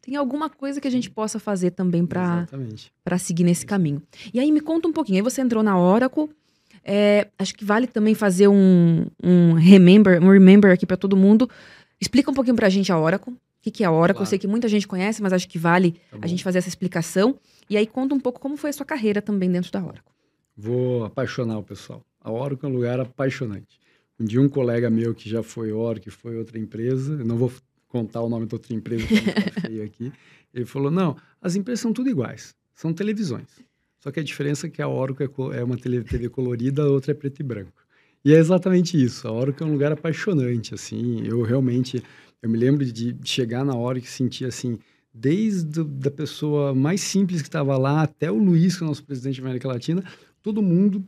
[0.00, 2.46] tem alguma coisa que a gente possa fazer também para
[3.02, 4.02] para seguir nesse caminho.
[4.32, 5.16] E aí me conta um pouquinho.
[5.16, 6.30] Aí você entrou na Oracle.
[6.84, 11.48] É, acho que vale também fazer um, um remember, um remember aqui para todo mundo.
[11.98, 13.34] Explica um pouquinho para a gente a Oracle.
[13.64, 14.16] O que, que é a Oracle?
[14.16, 14.26] Claro.
[14.26, 16.68] Eu sei que muita gente conhece, mas acho que vale tá a gente fazer essa
[16.68, 17.40] explicação.
[17.70, 20.12] E aí conta um pouco como foi a sua carreira também dentro da Oracle.
[20.54, 22.04] Vou apaixonar o pessoal.
[22.20, 23.80] A Oracle é um lugar apaixonante.
[24.20, 27.50] Um dia um colega meu que já foi Oracle, foi outra empresa, eu não vou
[27.88, 30.12] contar o nome da outra empresa que tá feio aqui,
[30.52, 33.48] ele falou, não, as empresas são tudo iguais, são televisões.
[33.98, 37.12] Só que a diferença é que a Oracle é, é uma TV colorida, a outra
[37.12, 37.82] é preto e branco.
[38.24, 39.26] E é exatamente isso.
[39.26, 41.26] A Oracle é um lugar apaixonante, assim.
[41.26, 42.02] Eu realmente,
[42.44, 44.78] eu me lembro de chegar na hora e sentir assim,
[45.12, 49.02] desde a pessoa mais simples que estava lá até o Luiz, que é o nosso
[49.02, 50.04] presidente da América Latina,
[50.42, 51.02] todo mundo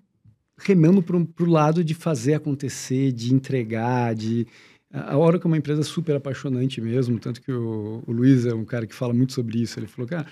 [0.59, 4.47] remando para o lado de fazer acontecer, de entregar, de...
[4.91, 8.65] A Oracle é uma empresa super apaixonante mesmo, tanto que o, o Luiz é um
[8.65, 9.79] cara que fala muito sobre isso.
[9.79, 10.27] Ele falou, cara,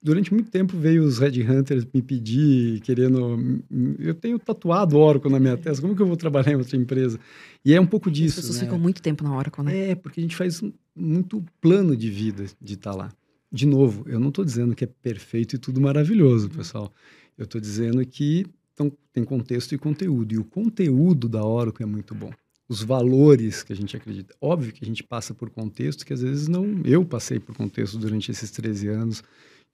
[0.00, 3.62] durante muito tempo veio os Red Hunters me pedir, querendo.
[3.98, 7.18] Eu tenho tatuado Oracle na minha testa, como que eu vou trabalhar em outra empresa?
[7.66, 8.38] E é um pouco disso.
[8.38, 8.64] As pessoas né?
[8.64, 9.90] ficam muito tempo na Oracle, né?
[9.90, 10.62] É, porque a gente faz
[10.94, 13.12] muito plano de vida de estar tá lá.
[13.50, 16.92] De novo, eu não estou dizendo que é perfeito e tudo maravilhoso, pessoal.
[17.36, 20.32] Eu estou dizendo que então, tem contexto e conteúdo.
[20.32, 22.30] E o conteúdo da Oracle é muito bom.
[22.68, 24.32] Os valores que a gente acredita.
[24.40, 26.82] Óbvio que a gente passa por contexto que às vezes não.
[26.84, 29.24] Eu passei por contexto durante esses 13 anos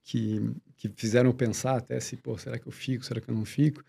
[0.03, 0.41] que,
[0.79, 3.85] que fizeram pensar até se, pô, será que eu fico, será que eu não fico?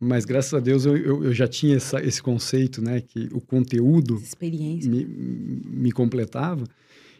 [0.00, 3.40] Mas graças a Deus eu, eu, eu já tinha essa, esse conceito, né, que o
[3.40, 4.90] conteúdo experiência.
[4.90, 6.64] Me, me completava.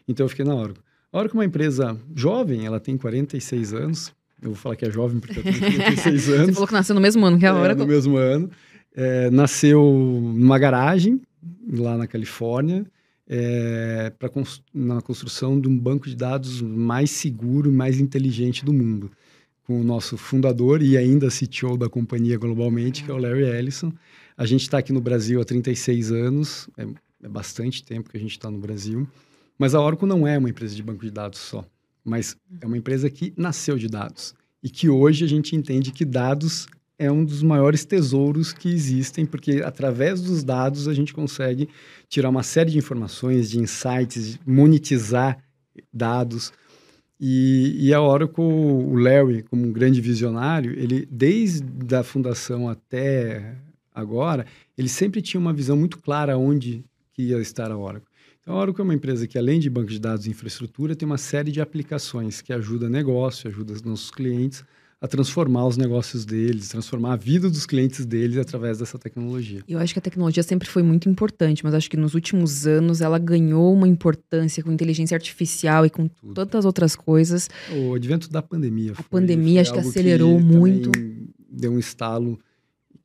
[0.07, 0.73] Então eu fiquei na hora.
[1.11, 4.91] A hora que uma empresa jovem, ela tem 46 anos, eu vou falar que é
[4.91, 6.45] jovem porque eu tenho 46 anos.
[6.47, 7.73] Você falou que nasceu no mesmo ano que a hora.
[7.73, 8.49] É, no mesmo ano.
[8.95, 11.21] É, nasceu numa garagem
[11.71, 12.85] lá na Califórnia
[13.29, 18.73] é, para cons na construção de um banco de dados mais seguro, mais inteligente do
[18.73, 19.11] mundo,
[19.69, 23.93] com o nosso fundador e ainda CTO da companhia globalmente, que é o Larry Ellison.
[24.35, 26.87] A gente está aqui no Brasil há 36 anos, é,
[27.21, 29.07] é bastante tempo que a gente está no Brasil,
[29.59, 31.63] mas a Oracle não é uma empresa de banco de dados só,
[32.03, 36.03] mas é uma empresa que nasceu de dados e que hoje a gente entende que
[36.03, 36.65] dados
[36.97, 41.69] é um dos maiores tesouros que existem, porque através dos dados a gente consegue
[42.07, 45.37] tirar uma série de informações, de insights, monetizar
[45.93, 46.51] dados.
[47.19, 53.55] E, e a Oracle, o Larry, como um grande visionário, ele desde a fundação até
[53.93, 54.45] agora,
[54.77, 56.83] ele sempre tinha uma visão muito clara onde
[57.17, 58.07] ia estar a Oracle.
[58.41, 61.05] Então, a Oracle é uma empresa que, além de banco de dados e infraestrutura, tem
[61.05, 64.63] uma série de aplicações que ajuda negócio, ajuda os nossos clientes
[65.01, 69.63] a transformar os negócios deles, transformar a vida dos clientes deles através dessa tecnologia.
[69.67, 72.99] Eu acho que a tecnologia sempre foi muito importante, mas acho que nos últimos anos
[72.99, 76.33] ela ganhou uma importância com inteligência artificial e com Tudo.
[76.33, 77.49] tantas outras coisas.
[77.71, 78.91] O advento da pandemia.
[78.91, 80.91] A foi, pandemia foi acho que acelerou que muito.
[81.49, 82.37] Deu um estalo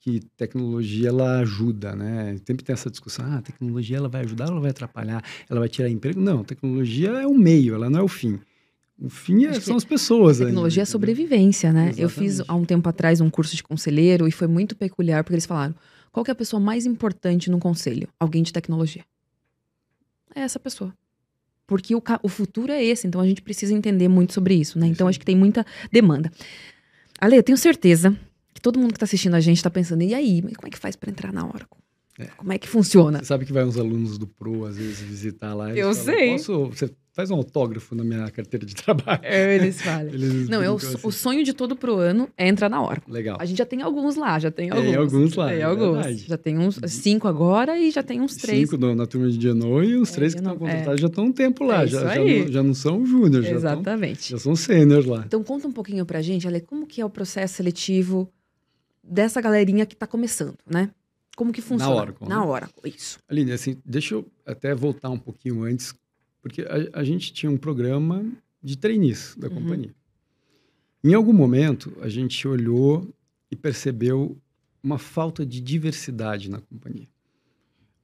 [0.00, 2.36] que tecnologia ela ajuda, né?
[2.44, 5.24] Sempre tem essa discussão, ah, a tecnologia ela vai ajudar ou ela vai atrapalhar?
[5.48, 6.20] Ela vai tirar emprego?
[6.20, 8.38] Não, tecnologia é o meio, ela não é o fim.
[8.98, 10.38] O fim é, são as pessoas.
[10.38, 11.88] Tecnologia ainda, é sobrevivência, né?
[11.88, 12.02] Exatamente.
[12.02, 15.34] Eu fiz há um tempo atrás um curso de conselheiro e foi muito peculiar porque
[15.34, 15.74] eles falaram:
[16.12, 18.08] qual é a pessoa mais importante no conselho?
[18.18, 19.04] Alguém de tecnologia.
[20.34, 20.94] É essa pessoa.
[21.66, 24.86] Porque o, o futuro é esse, então a gente precisa entender muito sobre isso, né?
[24.86, 26.30] Então acho que tem muita demanda.
[27.20, 28.16] Ale, eu tenho certeza
[28.52, 30.78] que todo mundo que está assistindo a gente está pensando: e aí, como é que
[30.78, 31.83] faz para entrar na Oracle?
[32.18, 32.26] É.
[32.36, 33.18] Como é que funciona?
[33.18, 35.70] Você sabe que vai uns alunos do Pro, às vezes, visitar lá.
[35.74, 36.30] Eu falam, sei.
[36.32, 39.20] Posso, você faz um autógrafo na minha carteira de trabalho.
[39.22, 40.08] É, eles falam.
[40.08, 40.96] eles não, eu, assim.
[41.02, 43.02] o sonho de todo pro ano é entrar na hora.
[43.08, 43.36] Legal.
[43.40, 44.86] A gente já tem alguns lá, já tem alguns.
[44.86, 45.48] Tem alguns lá.
[45.48, 45.94] Tem é alguns.
[45.94, 46.24] Verdade.
[46.28, 48.68] Já tem uns cinco agora e já tem uns três.
[48.68, 51.02] Cinco no, na turma de Genoa e os é, três que estão contratados é.
[51.02, 51.82] já estão um tempo lá.
[51.82, 53.48] É já, já não, já, não, são júniores.
[53.50, 54.30] Exatamente.
[54.30, 55.24] Já, já são sêniores lá.
[55.26, 58.28] Então conta um pouquinho pra gente, Ale, como que é o processo seletivo
[59.02, 60.90] dessa galerinha que tá começando, né?
[61.36, 61.94] Como que funciona?
[61.94, 62.28] Na Oracle.
[62.28, 62.46] Na né?
[62.46, 63.18] Oracle, isso.
[63.28, 65.94] Aline, assim, deixa eu até voltar um pouquinho antes
[66.44, 68.30] porque a, a gente tinha um programa
[68.62, 69.54] de trainees da uhum.
[69.54, 69.94] companhia.
[71.02, 73.08] Em algum momento, a gente olhou
[73.50, 74.36] e percebeu
[74.82, 77.08] uma falta de diversidade na companhia.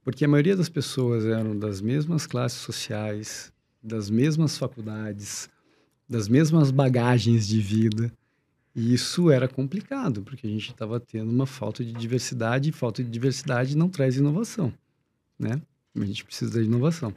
[0.03, 5.51] Porque a maioria das pessoas eram das mesmas classes sociais, das mesmas faculdades,
[6.09, 8.11] das mesmas bagagens de vida.
[8.81, 13.05] E isso era complicado, porque a gente estava tendo uma falta de diversidade, e falta
[13.05, 14.73] de diversidade não traz inovação,
[15.39, 15.61] né?
[15.95, 17.13] A gente precisa da inovação.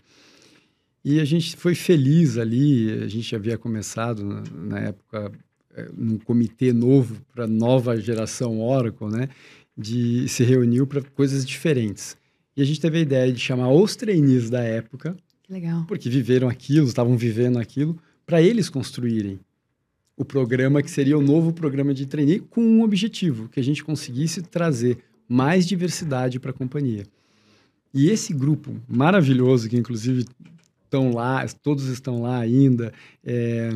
[1.05, 5.31] E a gente foi feliz ali, a gente havia começado na, na época
[5.73, 9.29] é, num comitê novo para nova geração Oracle, né?
[9.77, 12.17] De se reuniu para coisas diferentes.
[12.57, 15.15] E a gente teve a ideia de chamar os trainees da época,
[15.49, 15.85] Legal.
[15.87, 19.39] porque viveram aquilo, estavam vivendo aquilo, para eles construírem
[20.15, 23.83] o programa que seria o novo programa de trainee com um objetivo, que a gente
[23.83, 24.97] conseguisse trazer
[25.27, 27.05] mais diversidade para a companhia.
[27.93, 30.25] E esse grupo maravilhoso, que inclusive
[30.83, 33.69] estão lá, todos estão lá ainda, é,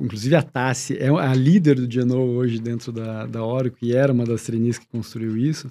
[0.00, 4.12] inclusive a Tassi é a líder do Geno hoje dentro da, da Oracle, e era
[4.12, 5.70] uma das trainees que construiu isso,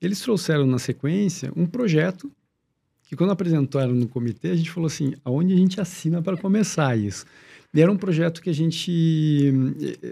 [0.00, 2.30] eles trouxeram na sequência um projeto
[3.04, 6.96] que quando apresentaram no comitê, a gente falou assim, aonde a gente assina para começar
[6.96, 7.26] isso?
[7.72, 9.52] E era um projeto que a gente,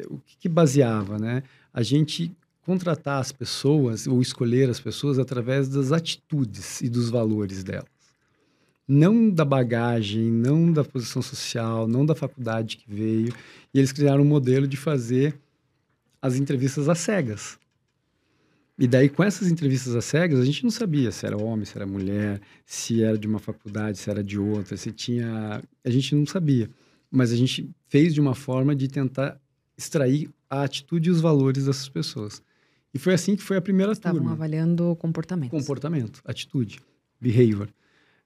[0.08, 1.42] o que, que baseava, né?
[1.72, 2.30] A gente
[2.62, 7.98] contratar as pessoas ou escolher as pessoas através das atitudes e dos valores delas
[8.88, 13.34] não da bagagem, não da posição social, não da faculdade que veio.
[13.74, 15.38] E eles criaram um modelo de fazer
[16.22, 17.58] as entrevistas às cegas.
[18.78, 21.76] E daí, com essas entrevistas às cegas, a gente não sabia se era homem, se
[21.76, 25.60] era mulher, se era de uma faculdade, se era de outra, se tinha.
[25.84, 26.70] A gente não sabia.
[27.10, 29.40] Mas a gente fez de uma forma de tentar
[29.76, 32.42] extrair a atitude e os valores dessas pessoas.
[32.92, 34.32] E foi assim que foi a primeira Estavam turma.
[34.32, 35.50] Estavam avaliando comportamento.
[35.50, 36.80] Comportamento, atitude,
[37.20, 37.68] behavior.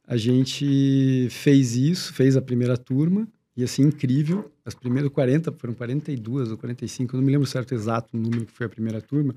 [0.07, 4.51] A gente fez isso, fez a primeira turma, e assim, incrível.
[4.65, 8.47] As primeiras 40, foram 42 ou 45, eu não me lembro certo exato o número
[8.47, 9.35] que foi a primeira turma,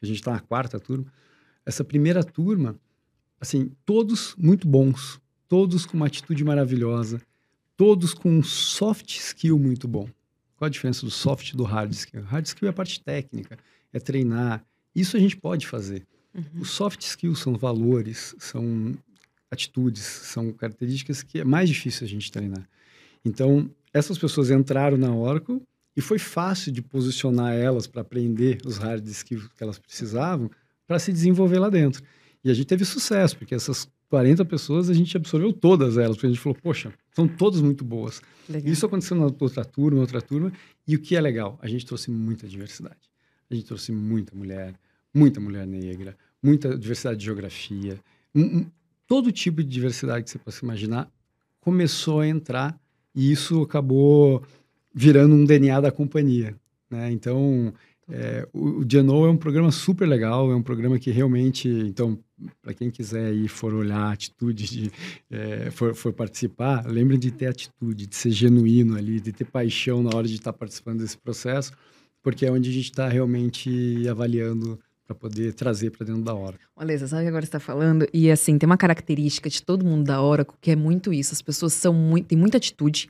[0.00, 1.06] a gente está na quarta turma.
[1.66, 2.76] Essa primeira turma,
[3.40, 7.20] assim, todos muito bons, todos com uma atitude maravilhosa,
[7.78, 10.08] todos com um soft skill muito bom.
[10.56, 12.22] Qual a diferença do soft e do hard skill?
[12.24, 13.56] Hard skill é a parte técnica,
[13.92, 14.64] é treinar.
[14.92, 16.04] Isso a gente pode fazer.
[16.34, 16.62] Uhum.
[16.62, 18.98] Os soft skills são valores, são
[19.48, 22.68] atitudes, são características que é mais difícil a gente treinar.
[23.24, 25.62] Então, essas pessoas entraram na Oracle
[25.96, 30.50] e foi fácil de posicionar elas para aprender os hard skills que elas precisavam
[30.84, 32.02] para se desenvolver lá dentro.
[32.42, 36.26] E a gente teve sucesso, porque essas 40 pessoas a gente absorveu todas elas, porque
[36.26, 38.22] a gente falou, poxa, são todas muito boas.
[38.48, 38.72] Legal.
[38.72, 40.52] Isso aconteceu na outra turma, outra turma,
[40.86, 43.10] e o que é legal, a gente trouxe muita diversidade.
[43.50, 44.74] A gente trouxe muita mulher,
[45.12, 47.98] muita mulher negra, muita diversidade de geografia,
[49.06, 51.10] todo tipo de diversidade que você possa imaginar
[51.60, 52.78] começou a entrar
[53.14, 54.42] e isso acabou
[54.94, 56.54] virando um DNA da companhia.
[56.90, 57.10] Né?
[57.12, 57.72] Então,
[58.08, 62.18] é, o, o Geno é um programa super legal, é um programa que realmente, então,
[62.62, 64.92] para quem quiser ir for olhar a atitude, de,
[65.30, 70.02] é, for, for, participar, lembrem de ter atitude, de ser genuíno ali, de ter paixão
[70.02, 71.72] na hora de estar participando desse processo,
[72.22, 76.66] porque é onde a gente está realmente avaliando para poder trazer para dentro da Oracle.
[76.76, 78.06] Alesa, sabe que agora está falando?
[78.12, 81.32] E assim, tem uma característica de todo mundo da Oracle que é muito isso.
[81.32, 83.08] As pessoas são muito, têm muita atitude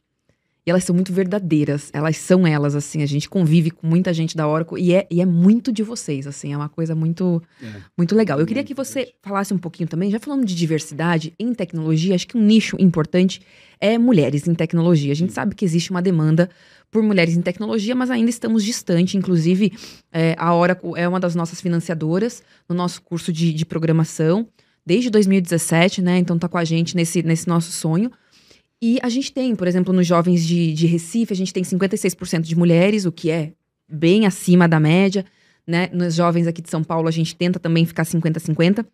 [0.66, 1.90] e elas são muito verdadeiras.
[1.92, 3.02] Elas são elas, assim.
[3.02, 6.26] A gente convive com muita gente da Oracle e é, e é muito de vocês,
[6.26, 6.52] assim.
[6.52, 7.66] É uma coisa muito, é.
[7.96, 8.38] muito legal.
[8.38, 12.28] Eu queria que você falasse um pouquinho também, já falando de diversidade em tecnologia, acho
[12.28, 13.40] que um nicho importante
[13.80, 15.12] é mulheres em tecnologia.
[15.12, 16.50] A gente sabe que existe uma demanda
[16.90, 19.16] por mulheres em tecnologia, mas ainda estamos distante.
[19.16, 19.72] Inclusive,
[20.12, 24.48] é, a Oracle é uma das nossas financiadoras no nosso curso de, de programação
[24.84, 26.18] desde 2017, né?
[26.18, 28.10] Então tá com a gente nesse, nesse nosso sonho.
[28.80, 32.42] E a gente tem, por exemplo, nos jovens de, de Recife, a gente tem 56%
[32.42, 33.52] de mulheres, o que é
[33.88, 35.24] bem acima da média.
[35.66, 35.90] Né?
[35.92, 38.86] Nos jovens aqui de São Paulo, a gente tenta também ficar 50-50.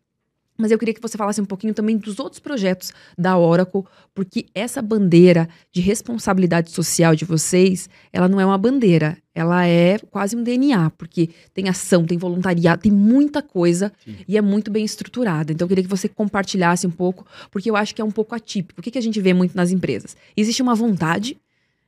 [0.56, 3.82] Mas eu queria que você falasse um pouquinho também dos outros projetos da Oracle,
[4.14, 9.98] porque essa bandeira de responsabilidade social de vocês, ela não é uma bandeira, ela é
[10.10, 14.16] quase um DNA, porque tem ação, tem voluntariado, tem muita coisa Sim.
[14.28, 15.52] e é muito bem estruturada.
[15.52, 18.32] Então eu queria que você compartilhasse um pouco, porque eu acho que é um pouco
[18.32, 18.80] atípico.
[18.80, 20.16] O que, que a gente vê muito nas empresas?
[20.36, 21.36] Existe uma vontade,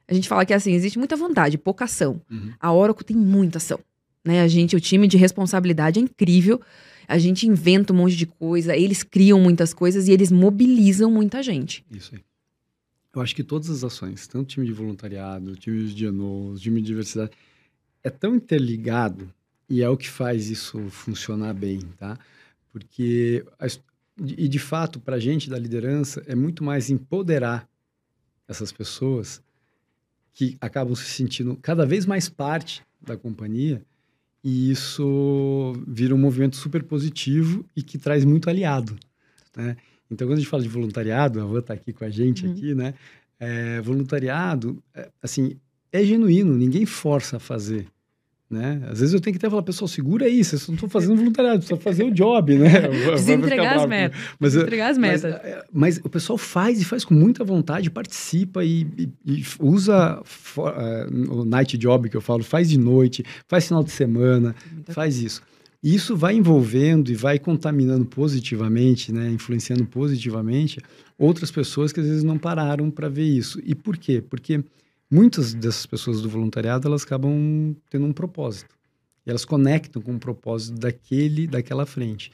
[0.08, 2.20] a gente fala que é assim, existe muita vontade, pouca ação.
[2.28, 2.52] Uhum.
[2.58, 3.78] A Oracle tem muita ação.
[4.24, 4.42] Né?
[4.42, 6.60] A gente, o time de responsabilidade é incrível
[7.06, 11.42] a gente inventa um monte de coisa, eles criam muitas coisas e eles mobilizam muita
[11.42, 11.84] gente.
[11.90, 12.24] Isso aí.
[13.14, 16.86] Eu acho que todas as ações, tanto time de voluntariado, time de diagnóstico, time de
[16.86, 17.32] diversidade,
[18.04, 19.32] é tão interligado
[19.68, 22.18] e é o que faz isso funcionar bem, tá?
[22.70, 23.44] Porque,
[24.20, 27.66] e de fato, para a gente da liderança, é muito mais empoderar
[28.46, 29.42] essas pessoas
[30.34, 33.82] que acabam se sentindo cada vez mais parte da companhia
[34.48, 38.96] e isso vira um movimento super positivo e que traz muito aliado,
[39.56, 39.76] né?
[40.08, 42.52] Então, quando a gente fala de voluntariado, a Van está aqui com a gente uhum.
[42.52, 42.94] aqui, né?
[43.40, 45.56] É, voluntariado, é, assim,
[45.90, 47.88] é genuíno, ninguém força a fazer.
[48.48, 48.80] Né?
[48.88, 51.58] Às vezes eu tenho que até falar, pessoal, segura aí, vocês não estão fazendo voluntariado,
[51.58, 52.82] precisa fazer o job, né?
[53.10, 54.20] Precisa entregar as metas.
[54.38, 55.22] Mas, entregar as metas.
[55.22, 59.44] Mas, é, mas, o pessoal faz e faz com muita vontade, participa e, e, e
[59.58, 60.22] usa
[60.56, 64.54] uh, o night job que eu falo, faz de noite, faz final de semana,
[64.90, 65.42] faz isso.
[65.82, 69.30] E isso vai envolvendo e vai contaminando positivamente, né?
[69.30, 70.80] influenciando positivamente
[71.18, 73.60] outras pessoas que às vezes não pararam para ver isso.
[73.64, 74.20] E por quê?
[74.20, 74.62] Porque
[75.10, 78.74] muitas dessas pessoas do voluntariado elas acabam tendo um propósito.
[79.24, 82.30] E elas conectam com o propósito daquele, daquela frente.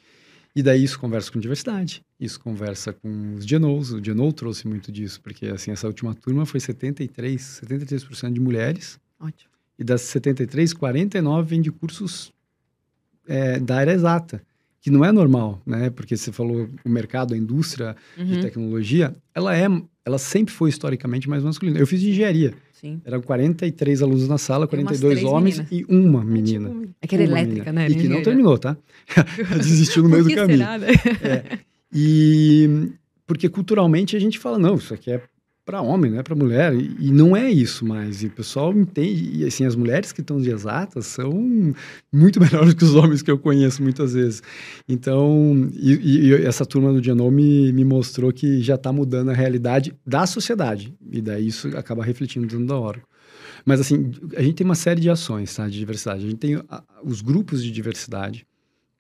[0.55, 3.91] E daí isso conversa com diversidade, isso conversa com os GNOs.
[3.93, 9.01] O GNO trouxe muito disso, porque assim, essa última turma foi 73, 73% de mulheres.
[9.19, 9.51] Ótimo.
[9.79, 12.31] E das 73, 49 vêm de cursos
[13.27, 14.43] é, da área exata
[14.83, 15.91] que não é normal, né?
[15.91, 18.27] Porque você falou o mercado, a indústria uhum.
[18.27, 19.69] de tecnologia, ela é,
[20.05, 21.79] ela sempre foi historicamente mais masculina.
[21.79, 22.53] Eu fiz engenharia.
[22.73, 23.01] Sim.
[23.05, 25.89] Eram 43 alunos na sala, 42 homens meninas.
[25.89, 26.69] e uma menina.
[26.69, 27.73] É, tipo, é que era elétrica, menina.
[27.73, 27.89] né?
[27.89, 28.77] E que não terminou, tá?
[29.57, 30.59] Desistiu no meio do caminho.
[30.59, 30.89] Será, né?
[31.23, 31.59] é.
[31.95, 32.91] E
[33.25, 35.23] porque culturalmente a gente fala, não, isso aqui é
[35.65, 36.75] para homem, não é para mulher.
[36.75, 38.23] E, e, não é isso mais.
[38.23, 39.31] E o pessoal entende.
[39.33, 41.33] E assim, as mulheres que estão de exatas são
[42.13, 44.43] muito melhores que os homens que eu conheço muitas vezes.
[44.89, 49.95] Então, e, e essa turma do Genome me, mostrou que já está mudando a realidade
[50.07, 50.95] da sociedade.
[51.11, 53.03] E daí isso acaba refletindo dentro da Oracle.
[53.65, 56.25] Mas assim, a gente tem uma série de ações tá, de diversidade.
[56.25, 58.47] A gente tem a, os grupos de diversidade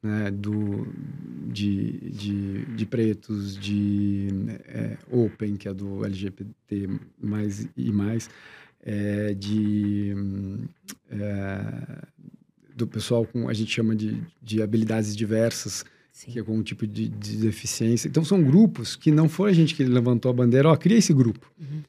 [0.02, 0.86] né, do,
[1.46, 4.28] de, de, de, pretos, de
[4.66, 6.88] é, Open, que é do LGBT
[7.20, 8.28] mais e mais,
[8.82, 10.14] é, de
[11.10, 12.06] é,
[12.74, 16.32] do pessoal com a gente chama de, de habilidades diversas, Sim.
[16.32, 18.08] que é com um tipo de, de, deficiência.
[18.08, 21.12] Então são grupos que não foi a gente que levantou a bandeira, ó, cria esse
[21.14, 21.50] grupo.
[21.60, 21.82] Uhum.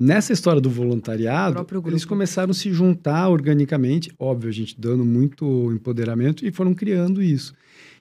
[0.00, 5.70] Nessa história do voluntariado, eles começaram a se juntar organicamente, óbvio, a gente dando muito
[5.72, 7.52] empoderamento e foram criando isso.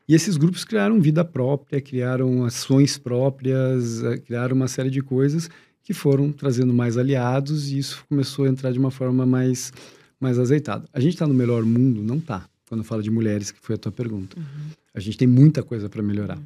[0.07, 5.49] E esses grupos criaram vida própria, criaram ações próprias, eh, criaram uma série de coisas
[5.83, 9.73] que foram trazendo mais aliados e isso começou a entrar de uma forma mais,
[10.21, 10.87] mais azeitada.
[10.93, 12.01] A gente está no melhor mundo?
[12.01, 12.47] Não está.
[12.69, 14.39] Quando fala de mulheres, que foi a tua pergunta.
[14.39, 14.69] Uhum.
[14.93, 16.37] A gente tem muita coisa para melhorar.
[16.37, 16.43] Uhum.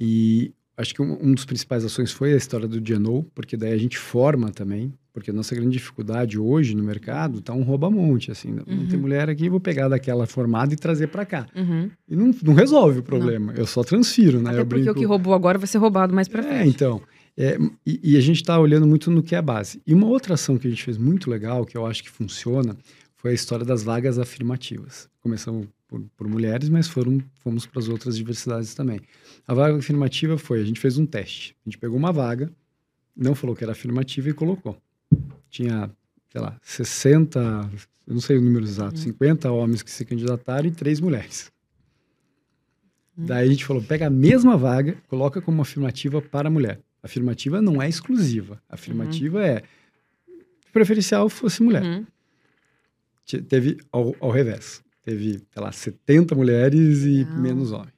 [0.00, 3.72] E Acho que um, um, dos principais ações foi a história do Geno, porque daí
[3.72, 8.30] a gente forma também, porque a nossa grande dificuldade hoje no mercado tá um rouba-monte,
[8.30, 8.64] assim, uhum.
[8.66, 9.02] não tem uhum.
[9.02, 11.46] mulher aqui, vou pegar daquela formada e trazer para cá.
[11.54, 11.90] Uhum.
[12.08, 13.58] E não, não resolve o problema, não.
[13.58, 14.50] eu só transfiro, né?
[14.50, 14.98] Até eu porque brinco...
[14.98, 16.62] o que roubou agora vai ser roubado mais para é, frente.
[16.62, 17.02] É, então,
[17.36, 19.80] é, e, e, a gente está olhando muito no que é a base.
[19.86, 22.76] E uma outra ação que a gente fez muito legal, que eu acho que funciona,
[23.20, 25.06] foi a história das vagas afirmativas.
[25.20, 28.98] Começamos por, por mulheres, mas foram, fomos para as outras diversidades também.
[29.46, 31.54] A vaga afirmativa foi, a gente fez um teste.
[31.66, 32.50] A gente pegou uma vaga,
[33.14, 34.80] não falou que era afirmativa e colocou.
[35.50, 35.90] Tinha,
[36.30, 37.70] sei lá, 60,
[38.06, 39.02] eu não sei o número exato, uhum.
[39.02, 41.52] 50 homens que se candidataram e três mulheres.
[43.18, 43.26] Uhum.
[43.26, 46.80] Daí a gente falou, pega a mesma vaga, coloca como afirmativa para a mulher.
[47.02, 48.62] Afirmativa não é exclusiva.
[48.66, 49.44] Afirmativa uhum.
[49.44, 49.62] é
[50.72, 51.82] preferencial fosse mulher.
[51.82, 52.06] Uhum.
[53.38, 57.40] Teve ao, ao revés teve, sei lá, 70 mulheres e Não.
[57.40, 57.92] menos homens.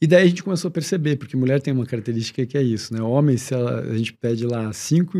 [0.00, 2.92] E daí a gente começou a perceber, porque mulher tem uma característica que é isso,
[2.92, 3.00] né?
[3.00, 5.18] Homem, se ela, a gente pede lá cinco.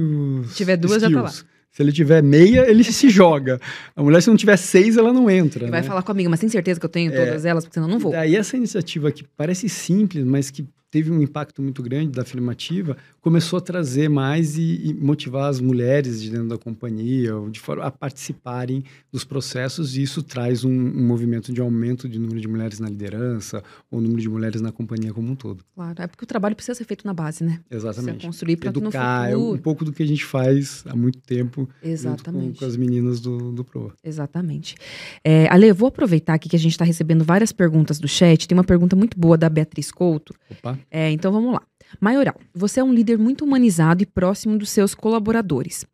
[0.48, 1.12] Se tiver duas, skills.
[1.12, 1.56] já tá lá.
[1.70, 3.58] Se ele tiver meia, ele se joga.
[3.94, 5.66] A mulher, se não tiver seis, ela não entra.
[5.66, 5.86] E vai né?
[5.86, 7.98] falar comigo, mas tem certeza que eu tenho todas é, elas, porque senão eu não
[7.98, 8.12] vou.
[8.12, 12.22] E daí essa iniciativa que parece simples, mas que teve um impacto muito grande da
[12.22, 17.60] afirmativa, começou a trazer mais e, e, motivar as mulheres de dentro da companhia de
[17.60, 22.40] forma a participarem dos processos e isso traz um, um, movimento de aumento de número
[22.40, 25.64] de mulheres na liderança ou número de mulheres na companhia como um todo.
[25.74, 27.60] Claro, é porque o trabalho precisa ser feito na base, né?
[27.70, 28.12] Exatamente.
[28.12, 31.68] Precisa construir para Educar, é um pouco do que a gente faz há muito tempo
[31.82, 32.54] Exatamente.
[32.54, 33.92] Com, com, as meninas do, do PROA.
[34.04, 34.76] Exatamente.
[35.24, 38.46] É, Ale, eu vou aproveitar aqui que a gente está recebendo várias perguntas do chat.
[38.46, 40.34] Tem uma pergunta muito boa da Beatriz Couto.
[40.50, 40.78] Opa.
[40.90, 41.62] É, então vamos lá.
[42.00, 45.84] Maioral, você é um líder muito humanizado e próximo dos seus colaboradores.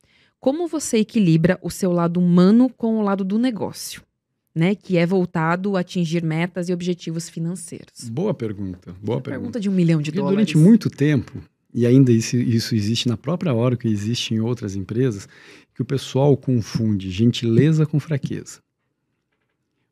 [0.41, 4.03] Como você equilibra o seu lado humano com o lado do negócio?
[4.55, 8.11] Né, que é voltado a atingir metas e objetivos financeiros?
[8.11, 8.95] Boa pergunta.
[9.03, 9.23] Boa pergunta.
[9.23, 10.53] pergunta de um milhão de Porque dólares.
[10.53, 14.77] Durante muito tempo, e ainda isso, isso existe na própria hora que existe em outras
[14.77, 15.27] empresas,
[15.75, 18.61] que o pessoal confunde gentileza com fraqueza.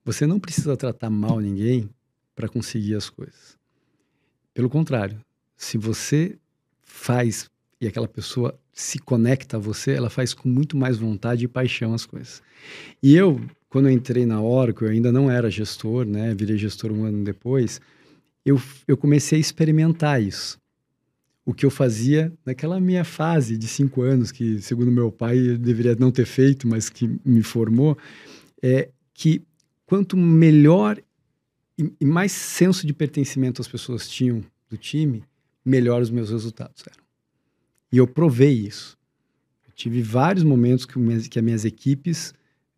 [0.04, 1.88] Você não precisa tratar mal ninguém
[2.34, 3.49] para conseguir as coisas.
[4.54, 5.20] Pelo contrário,
[5.56, 6.36] se você
[6.82, 7.48] faz
[7.80, 11.94] e aquela pessoa se conecta a você, ela faz com muito mais vontade e paixão
[11.94, 12.42] as coisas.
[13.02, 16.34] E eu, quando eu entrei na Oracle, eu ainda não era gestor, né?
[16.34, 17.80] Virei gestor um ano depois.
[18.44, 20.58] Eu, eu comecei a experimentar isso.
[21.44, 25.58] O que eu fazia naquela minha fase de cinco anos, que segundo meu pai eu
[25.58, 27.96] deveria não ter feito, mas que me formou,
[28.62, 29.42] é que
[29.86, 31.00] quanto melhor
[31.80, 35.24] e, e mais senso de pertencimento as pessoas tinham do time,
[35.64, 37.04] melhor os meus resultados eram.
[37.92, 38.96] E eu provei isso.
[39.66, 42.32] Eu tive vários momentos que, minhas, que as minhas equipes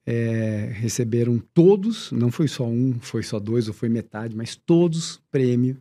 [0.06, 5.20] é, receberam todos, não foi só um, foi só dois ou foi metade, mas todos
[5.30, 5.76] prêmio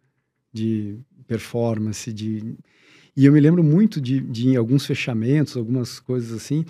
[0.51, 0.97] de
[1.27, 2.55] performance, de
[3.15, 6.63] e eu me lembro muito de, de alguns fechamentos, algumas coisas assim,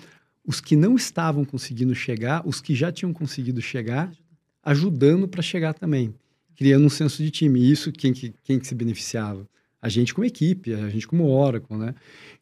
[0.44, 4.12] os que não estavam conseguindo chegar, os que já tinham conseguido chegar,
[4.62, 6.12] ajudando para chegar também,
[6.56, 7.60] criando um senso de time.
[7.60, 9.46] E isso quem que, quem que se beneficiava?
[9.80, 11.94] A gente como equipe, a gente como Oracle, né?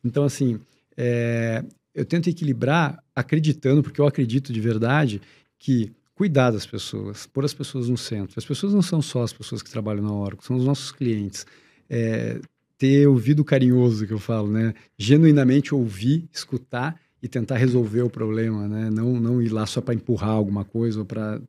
[0.04, 0.60] Então, assim,
[0.96, 5.20] é, eu tento equilibrar acreditando, porque eu acredito de verdade
[5.58, 8.34] que cuidar das pessoas, pôr as pessoas no centro.
[8.38, 11.46] As pessoas não são só as pessoas que trabalham na Oracle, são os nossos clientes.
[11.88, 12.40] É,
[12.76, 14.74] ter ouvido carinhoso, que eu falo, né?
[14.98, 18.90] Genuinamente ouvir, escutar e tentar resolver o problema, né?
[18.90, 21.40] Não, não ir lá só para empurrar alguma coisa ou para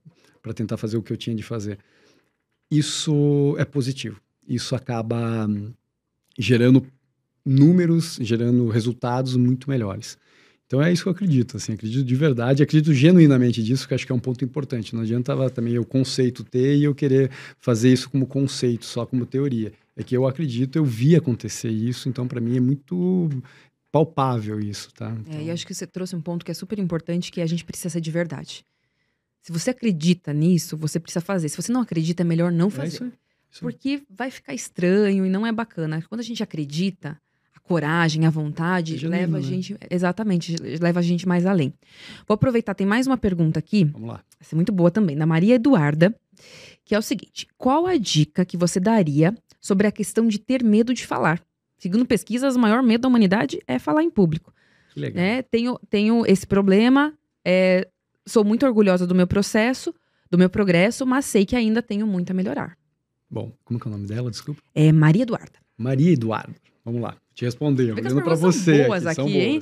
[0.53, 1.77] tentar fazer o que eu tinha de fazer.
[2.71, 4.19] Isso é positivo.
[4.47, 5.73] Isso acaba hum,
[6.39, 6.85] gerando
[7.45, 10.17] números, gerando resultados muito melhores.
[10.65, 14.05] Então é isso que eu acredito, assim, acredito de verdade, acredito genuinamente disso, que acho
[14.05, 14.95] que é um ponto importante.
[14.95, 19.25] Não adianta também o conceito ter e eu querer fazer isso como conceito, só como
[19.25, 19.73] teoria.
[19.97, 23.29] É que eu acredito, eu vi acontecer isso, então para mim é muito
[23.91, 25.13] palpável isso, tá?
[25.19, 25.39] Então...
[25.39, 27.65] É, e acho que você trouxe um ponto que é super importante, que a gente
[27.65, 28.63] precisa ser de verdade.
[29.41, 31.49] Se você acredita nisso, você precisa fazer.
[31.49, 32.85] Se você não acredita, é melhor não é fazer.
[32.85, 33.11] É isso aí,
[33.51, 36.03] isso Porque vai ficar estranho e não é bacana.
[36.07, 37.19] Quando a gente acredita,
[37.55, 39.45] a coragem, a vontade, é leva a né?
[39.45, 39.75] gente.
[39.89, 41.73] Exatamente, leva a gente mais além.
[42.27, 43.85] Vou aproveitar, tem mais uma pergunta aqui.
[43.85, 44.23] Vamos lá.
[44.39, 46.15] Vai ser muito boa também, da Maria Eduarda,
[46.85, 50.63] que é o seguinte: qual a dica que você daria sobre a questão de ter
[50.63, 51.41] medo de falar.
[51.77, 54.51] Segundo pesquisas, o maior medo da humanidade é falar em público.
[54.95, 55.23] Legal.
[55.23, 55.41] Né?
[55.43, 57.13] Tenho, tenho esse problema,
[57.45, 57.87] é,
[58.25, 59.93] sou muito orgulhosa do meu processo,
[60.29, 62.77] do meu progresso, mas sei que ainda tenho muito a melhorar.
[63.29, 64.29] Bom, como é o nome dela?
[64.29, 64.61] Desculpa.
[64.73, 65.59] É Maria Eduarda.
[65.77, 66.55] Maria Eduarda.
[66.83, 67.93] Vamos lá, te responder.
[67.93, 68.77] Olhando para você.
[68.77, 69.59] São boas aqui, aqui hein?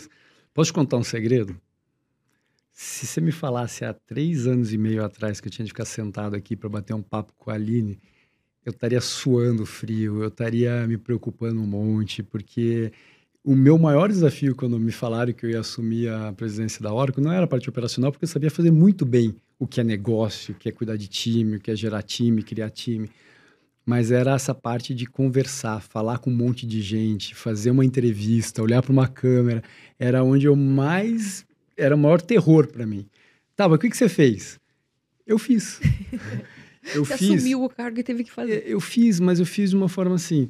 [0.54, 1.60] Posso te contar um segredo?
[2.72, 5.86] Se você me falasse há três anos e meio atrás que eu tinha de ficar
[5.86, 8.00] sentado aqui para bater um papo com a Aline
[8.66, 12.92] eu estaria suando frio, eu estaria me preocupando um monte, porque
[13.44, 17.24] o meu maior desafio quando me falaram que eu ia assumir a presidência da Oracle
[17.24, 20.54] não era a parte operacional, porque eu sabia fazer muito bem o que é negócio,
[20.54, 23.10] o que é cuidar de time, o que é gerar time, criar time.
[23.86, 28.62] Mas era essa parte de conversar, falar com um monte de gente, fazer uma entrevista,
[28.62, 29.64] olhar para uma câmera,
[29.98, 33.06] era onde eu mais era o maior terror para mim.
[33.56, 34.60] Tá, mas o que, que você fez?
[35.26, 35.80] Eu fiz.
[36.96, 38.64] Eu Você fiz, assumiu o cargo e teve que fazer.
[38.66, 40.50] Eu fiz, mas eu fiz de uma forma assim.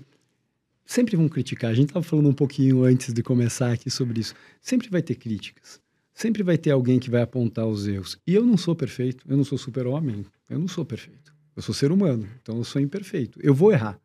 [0.89, 1.69] Sempre vão criticar.
[1.69, 4.33] A gente estava falando um pouquinho antes de começar aqui sobre isso.
[4.59, 5.79] Sempre vai ter críticas.
[6.15, 8.17] Sempre vai ter alguém que vai apontar os erros.
[8.25, 9.23] E eu não sou perfeito.
[9.29, 10.25] Eu não sou super-homem.
[10.49, 11.31] Eu não sou perfeito.
[11.55, 12.27] Eu sou ser humano.
[12.41, 13.37] Então eu sou imperfeito.
[13.39, 13.99] Eu vou errar.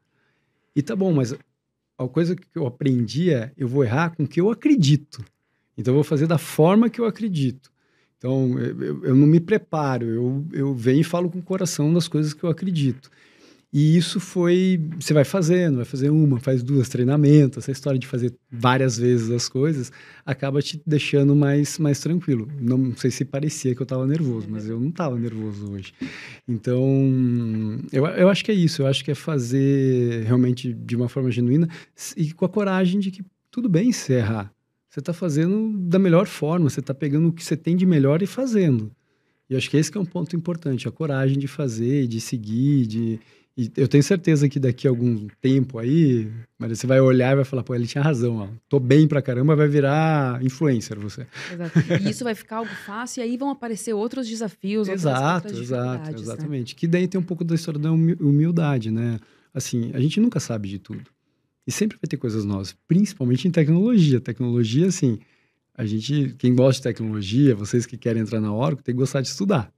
[0.76, 1.34] E tá bom, mas
[1.96, 5.24] a coisa que eu aprendi é: eu vou errar com o que eu acredito.
[5.78, 7.72] Então eu vou fazer da forma que eu acredito.
[8.18, 12.08] Então, eu, eu, não me preparo, eu, eu venho e falo com o coração das
[12.08, 13.10] coisas que eu acredito.
[13.74, 14.80] E isso foi.
[15.00, 19.28] Você vai fazendo, vai fazer uma, faz duas, treinamentos, essa história de fazer várias vezes
[19.32, 19.90] as coisas
[20.24, 22.48] acaba te deixando mais, mais tranquilo.
[22.60, 25.92] Não sei se parecia que eu estava nervoso, mas eu não estava nervoso hoje.
[26.46, 26.78] Então,
[27.90, 31.28] eu, eu acho que é isso, eu acho que é fazer realmente de uma forma
[31.32, 31.68] genuína
[32.16, 34.52] e com a coragem de que tudo bem se errar.
[34.88, 38.22] Você está fazendo da melhor forma, você está pegando o que você tem de melhor
[38.22, 38.92] e fazendo.
[39.50, 42.86] E acho que esse que é um ponto importante, a coragem de fazer, de seguir,
[42.86, 43.20] de...
[43.56, 46.28] E eu tenho certeza que daqui a algum tempo aí,
[46.58, 48.48] mas você vai olhar e vai falar, pô, ele tinha razão, ó.
[48.68, 51.24] Tô bem pra caramba, vai virar influencer você.
[51.52, 51.78] Exato.
[52.02, 56.10] E isso vai ficar algo fácil e aí vão aparecer outros desafios, Exato, outras exato,
[56.10, 56.18] né?
[56.18, 56.74] exatamente.
[56.74, 56.80] Né?
[56.80, 59.20] Que daí tem um pouco da história da humildade, né?
[59.52, 61.04] Assim, a gente nunca sabe de tudo.
[61.64, 64.20] E sempre vai ter coisas novas, principalmente em tecnologia.
[64.20, 65.20] Tecnologia, assim,
[65.76, 69.20] a gente, quem gosta de tecnologia, vocês que querem entrar na Oracle, tem que gostar
[69.20, 69.72] de estudar.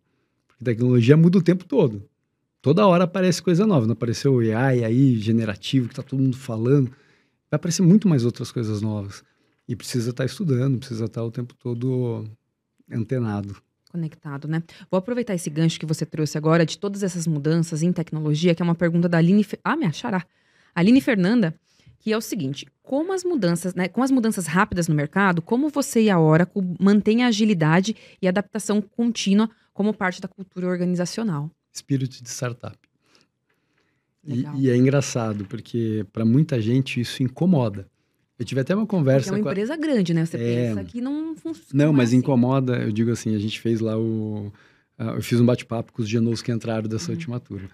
[0.48, 2.02] Porque tecnologia muda o tempo todo.
[2.66, 3.86] Toda hora aparece coisa nova.
[3.86, 6.88] Não apareceu o AI aí, generativo, que está todo mundo falando.
[7.48, 9.22] Vai aparecer muito mais outras coisas novas.
[9.68, 12.24] E precisa estar tá estudando, precisa estar tá o tempo todo
[12.90, 13.54] antenado.
[13.88, 14.64] Conectado, né?
[14.90, 18.60] Vou aproveitar esse gancho que você trouxe agora de todas essas mudanças em tecnologia, que
[18.60, 19.46] é uma pergunta da Aline.
[19.62, 20.26] Ah, me achará.
[20.74, 21.54] Aline Fernanda
[22.00, 25.68] que é o seguinte: como as mudanças, né, com as mudanças rápidas no mercado, como
[25.68, 31.48] você e a Oracle mantêm a agilidade e adaptação contínua como parte da cultura organizacional?
[31.76, 32.76] Espírito de startup.
[34.24, 37.86] E, e, é engraçado, porque para muita gente isso incomoda.
[38.38, 39.30] Eu tive até uma conversa.
[39.30, 39.76] Porque é uma empresa a...
[39.76, 40.26] grande, né?
[40.26, 40.68] Você é...
[40.68, 41.84] pensa que não funciona.
[41.84, 42.16] Não, mas assim.
[42.16, 44.52] incomoda, eu digo assim, a gente fez lá o,
[44.98, 47.16] eu fiz um bate-papo com os genos que entraram dessa uhum.
[47.16, 47.68] última turma.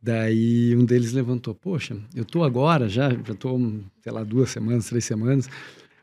[0.00, 3.56] Daí um deles levantou, poxa, eu tô agora já, já tô,
[4.00, 5.48] sei lá, duas semanas, três semanas,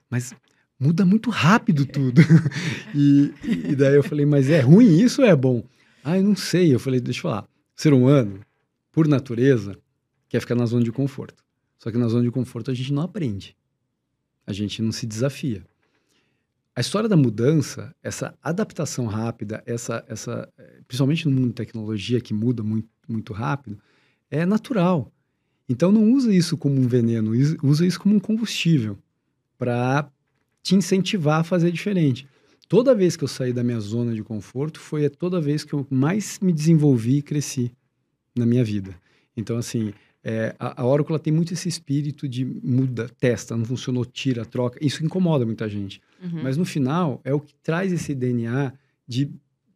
[0.09, 0.33] mas
[0.79, 2.21] muda muito rápido tudo.
[2.95, 5.63] e, e daí eu falei, mas é ruim isso ou é bom?
[6.03, 6.73] Ah, eu não sei.
[6.73, 8.41] Eu falei, deixa eu falar, o ser humano,
[8.91, 9.77] por natureza,
[10.27, 11.43] quer ficar na zona de conforto.
[11.77, 13.55] Só que na zona de conforto a gente não aprende.
[14.45, 15.65] A gente não se desafia.
[16.75, 20.47] A história da mudança, essa adaptação rápida, essa, essa,
[20.87, 23.77] principalmente no mundo de tecnologia que muda muito, muito rápido,
[24.29, 25.11] é natural.
[25.67, 27.31] Então não usa isso como um veneno,
[27.63, 28.97] usa isso como um combustível
[29.57, 30.09] para
[30.63, 32.27] te incentivar a fazer diferente.
[32.69, 35.87] Toda vez que eu saí da minha zona de conforto foi toda vez que eu
[35.89, 37.71] mais me desenvolvi e cresci
[38.37, 38.95] na minha vida.
[39.35, 39.91] Então assim,
[40.23, 44.77] é, a, a Oracle tem muito esse espírito de muda, testa, não funcionou, tira, troca.
[44.85, 45.99] Isso incomoda muita gente.
[46.21, 46.43] Uhum.
[46.43, 48.71] Mas no final, é o que traz esse DNA
[49.07, 49.31] de,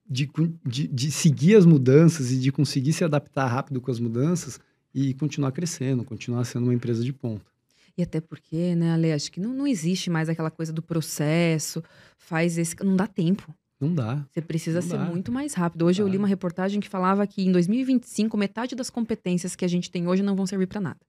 [0.08, 0.30] de,
[0.64, 4.60] de, de, seguir as mudanças e de conseguir se adaptar rápido com as mudanças
[4.94, 7.53] e continuar crescendo, continuar sendo uma empresa de ponta.
[7.98, 11.84] E até porque, né, Ale, acho que não, não existe mais aquela coisa do processo,
[12.18, 12.76] faz esse.
[12.84, 13.54] Não dá tempo.
[13.80, 14.26] Não dá.
[14.32, 15.06] Você precisa não ser dá.
[15.06, 15.86] muito mais rápido.
[15.86, 19.68] Hoje eu li uma reportagem que falava que em 2025 metade das competências que a
[19.68, 21.00] gente tem hoje não vão servir para nada.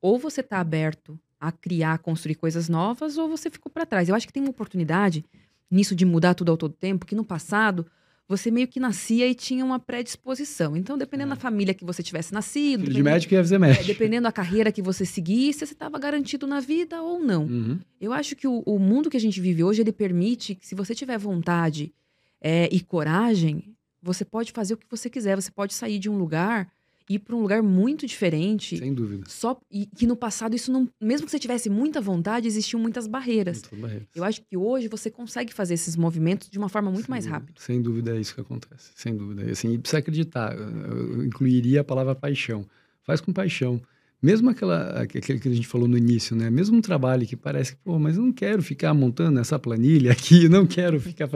[0.00, 4.08] Ou você está aberto a criar, construir coisas novas, ou você ficou para trás.
[4.08, 5.24] Eu acho que tem uma oportunidade
[5.70, 7.86] nisso de mudar tudo ao todo tempo, que no passado
[8.30, 10.76] você meio que nascia e tinha uma predisposição.
[10.76, 11.34] Então, dependendo é.
[11.34, 12.88] da família que você tivesse nascido.
[12.88, 13.82] de médico ia fazer médico.
[13.82, 17.42] É, dependendo da carreira que você seguisse, você estava garantido na vida ou não.
[17.46, 17.80] Uhum.
[18.00, 20.76] Eu acho que o, o, mundo que a gente vive hoje, ele permite que, se
[20.76, 21.92] você tiver vontade
[22.40, 25.34] é, e coragem, você pode fazer o que você quiser.
[25.34, 26.70] Você pode sair de um lugar
[27.08, 28.76] ir para um lugar muito diferente.
[28.78, 29.24] Sem dúvida.
[29.28, 33.06] Só e que no passado isso não, mesmo que você tivesse muita vontade, existiam muitas
[33.06, 33.62] barreiras.
[33.62, 34.08] Muitas barreiras.
[34.14, 37.26] Eu acho que hoje você consegue fazer esses movimentos de uma forma muito sem mais
[37.26, 37.60] rápida.
[37.60, 38.90] Sem dúvida é isso que acontece.
[38.94, 39.42] Sem dúvida.
[39.44, 40.56] E, assim, precisa acreditar.
[40.56, 42.64] Eu incluiria a palavra paixão.
[43.04, 43.80] Faz com paixão.
[44.22, 46.50] Mesmo aquela, aquele que a gente falou no início, né?
[46.50, 50.12] Mesmo um trabalho que parece que, pô, mas eu não quero ficar montando essa planilha
[50.12, 51.26] aqui, não quero ficar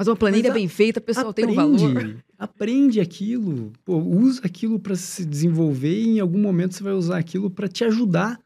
[0.00, 2.16] mas uma planilha Mas a, bem feita, pessoal aprende, tem um valor.
[2.38, 7.18] Aprende aquilo, pô, usa aquilo para se desenvolver e em algum momento você vai usar
[7.18, 8.40] aquilo para te ajudar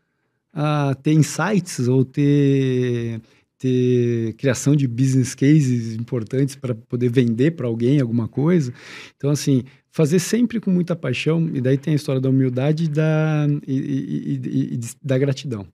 [0.52, 3.20] a ter insights ou ter,
[3.57, 8.74] ter criação de business cases importantes para poder vender para alguém alguma coisa.
[9.16, 12.88] Então, assim, fazer sempre com muita paixão, e daí tem a história da humildade e
[12.88, 15.64] da, e, e, e da gratidão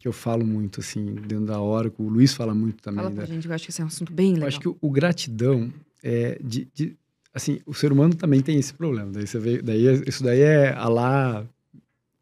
[0.00, 2.04] que eu falo muito, assim, dentro da Oracle.
[2.04, 3.04] O Luiz fala muito também.
[3.04, 3.34] Fala pra né?
[3.34, 4.44] gente, eu acho que esse é um assunto bem legal.
[4.44, 5.70] Eu acho que o, o gratidão
[6.02, 6.96] é de, de,
[7.32, 9.12] Assim, o ser humano também tem esse problema.
[9.12, 9.62] Daí você vê...
[9.62, 11.46] Daí, isso daí é a lá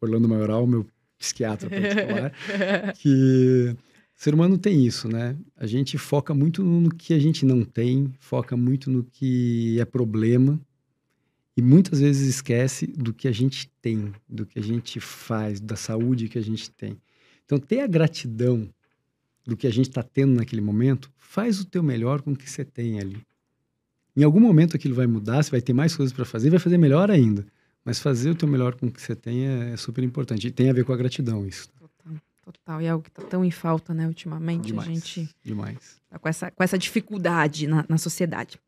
[0.01, 0.85] Orlando Maioral, meu
[1.17, 2.33] psiquiatra particular,
[2.99, 5.35] que o ser humano tem isso, né?
[5.55, 9.85] A gente foca muito no que a gente não tem, foca muito no que é
[9.85, 10.59] problema
[11.57, 15.75] e muitas vezes esquece do que a gente tem, do que a gente faz, da
[15.75, 16.97] saúde que a gente tem.
[17.49, 18.69] Então, ter a gratidão
[19.43, 22.47] do que a gente está tendo naquele momento, faz o teu melhor com o que
[22.47, 23.25] você tem ali.
[24.15, 26.77] Em algum momento aquilo vai mudar, você vai ter mais coisas para fazer, vai fazer
[26.77, 27.43] melhor ainda.
[27.83, 30.45] Mas fazer o teu melhor com o que você tem é, é super importante.
[30.45, 31.69] E tem a ver com a gratidão isso.
[31.69, 32.81] Total, total.
[32.83, 34.67] E é algo que está tão em falta, né, ultimamente.
[34.67, 35.99] Demais, a gente demais.
[36.07, 38.59] Tá com essa, com essa dificuldade na, na sociedade.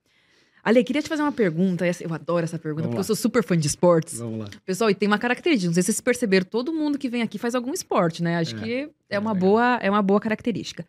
[0.63, 1.85] Ale, queria te fazer uma pergunta.
[1.99, 3.01] Eu adoro essa pergunta, Vamos porque lá.
[3.01, 4.19] eu sou super fã de esportes.
[4.19, 4.49] Vamos lá.
[4.65, 5.67] Pessoal, e tem uma característica.
[5.67, 8.37] Não sei se vocês perceberam, todo mundo que vem aqui faz algum esporte, né?
[8.37, 8.73] Acho é, que
[9.09, 10.85] é, é uma, boa, é uma boa característica.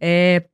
[0.00, 0.44] É,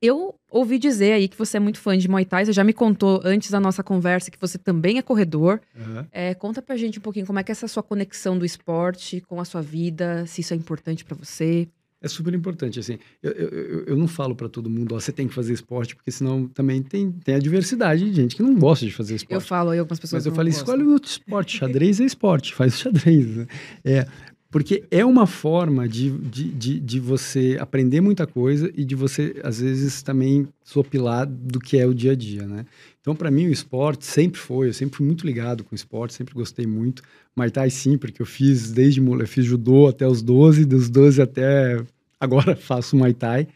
[0.00, 2.46] eu ouvi dizer aí que você é muito fã de Muay Thai.
[2.46, 5.60] Você já me contou antes da nossa conversa que você também é corredor.
[5.74, 6.06] Uhum.
[6.12, 9.20] É, conta pra gente um pouquinho como é que é essa sua conexão do esporte
[9.22, 11.68] com a sua vida, se isso é importante para você.
[12.00, 15.26] É super importante, assim, eu, eu, eu não falo para todo mundo, ó, você tem
[15.26, 18.86] que fazer esporte, porque senão também tem, tem a diversidade de gente que não gosta
[18.86, 19.34] de fazer esporte.
[19.34, 22.78] Eu falo aí algumas pessoas Mas eu falei, escolhe outro esporte, xadrez é esporte, faz
[22.78, 23.26] xadrez.
[23.36, 23.46] Né?
[23.84, 24.06] É,
[24.50, 29.38] porque é uma forma de, de, de, de, você aprender muita coisa e de você,
[29.44, 32.64] às vezes, também sopilar do que é o dia a dia, né?
[33.00, 36.14] Então, para mim, o esporte sempre foi, eu sempre fui muito ligado com o esporte,
[36.14, 37.02] sempre gostei muito.
[37.38, 41.22] Muay Thai, sim, porque eu fiz desde eu fiz judô até os 12, dos 12
[41.22, 41.80] até
[42.18, 43.46] agora faço Muay Thai.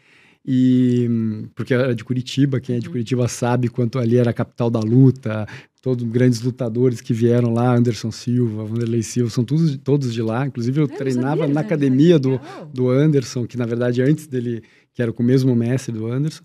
[0.45, 1.09] E
[1.55, 2.93] porque era de Curitiba, quem é de uhum.
[2.93, 5.47] Curitiba sabe quanto ali era a capital da luta,
[5.81, 10.45] todos grandes lutadores que vieram lá, Anderson Silva, Vanderlei Silva, são todos, todos de lá.
[10.47, 12.39] Inclusive, eu, eu treinava sabia, na academia do,
[12.73, 14.63] do Anderson, que na verdade antes dele,
[14.93, 16.43] que era com o mesmo mestre do Anderson.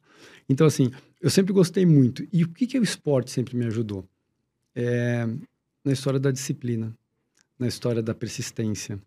[0.49, 2.26] Então, assim, eu sempre gostei muito.
[2.32, 4.05] E o que, que o esporte sempre me ajudou?
[4.74, 5.26] É,
[5.84, 6.95] na história da disciplina,
[7.59, 9.00] na história da persistência,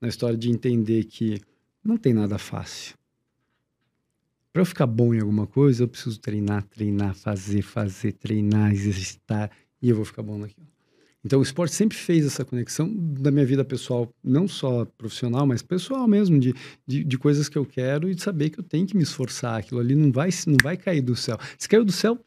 [0.00, 1.40] na história de entender que
[1.84, 2.96] não tem nada fácil.
[4.52, 9.50] para eu ficar bom em alguma coisa, eu preciso treinar, treinar, fazer, fazer, treinar, exercitar,
[9.80, 10.72] e eu vou ficar bom naquilo.
[11.24, 15.62] Então, o esporte sempre fez essa conexão da minha vida pessoal, não só profissional, mas
[15.62, 16.52] pessoal mesmo, de,
[16.84, 19.60] de, de, coisas que eu quero e de saber que eu tenho que me esforçar.
[19.60, 21.38] Aquilo ali não vai, não vai cair do céu.
[21.56, 22.18] Se caiu do céu,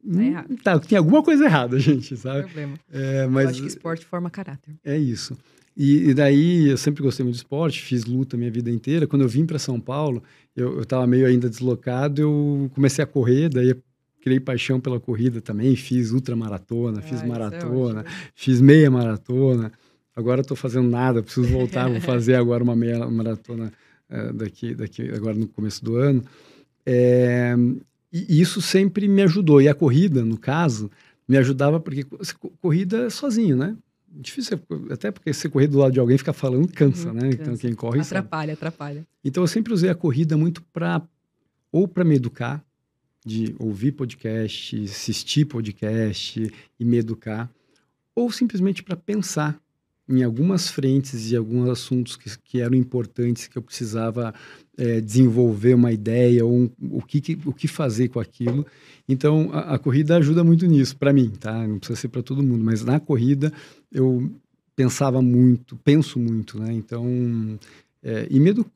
[0.00, 2.42] tá, hum, tá tem alguma coisa errada, gente, sabe?
[2.44, 2.74] Problema.
[2.90, 4.74] É, mas, eu acho que esporte forma caráter.
[4.84, 5.36] É isso.
[5.76, 9.06] E, e, daí, eu sempre gostei muito de esporte, fiz luta minha vida inteira.
[9.06, 10.22] Quando eu vim para São Paulo,
[10.54, 13.74] eu estava meio ainda deslocado, eu comecei a correr, daí
[14.20, 19.72] criei paixão pela corrida também, fiz ultramaratona, fiz ah, é maratona, é fiz meia maratona.
[20.14, 23.72] Agora estou fazendo nada, preciso voltar, vou fazer agora uma meia maratona
[24.08, 26.22] é, daqui, daqui agora no começo do ano.
[26.84, 27.54] É,
[28.12, 29.60] e isso sempre me ajudou.
[29.60, 30.90] E a corrida, no caso,
[31.28, 32.04] me ajudava porque
[32.60, 33.76] corrida é sozinho, né?
[34.12, 34.58] Difícil,
[34.90, 37.28] até porque você correr do lado de alguém fica falando cansa, uhum, né?
[37.28, 37.42] Então, cansa.
[37.42, 38.66] Então quem corre atrapalha, sabe.
[38.66, 39.06] atrapalha.
[39.24, 41.00] Então eu sempre usei a corrida muito para
[41.70, 42.64] ou para me educar,
[43.24, 47.48] de ouvir podcast, assistir podcast e me educar,
[48.14, 49.60] ou simplesmente para pensar
[50.08, 54.34] em algumas frentes e alguns assuntos que, que eram importantes que eu precisava
[54.80, 58.66] é, desenvolver uma ideia ou um, o, que, o que fazer com aquilo.
[59.06, 61.66] Então a, a corrida ajuda muito nisso para mim, tá?
[61.68, 63.52] Não precisa ser para todo mundo, mas na corrida
[63.92, 64.30] eu
[64.74, 66.72] pensava muito, penso muito, né?
[66.72, 67.06] Então
[68.02, 68.70] é, e me educo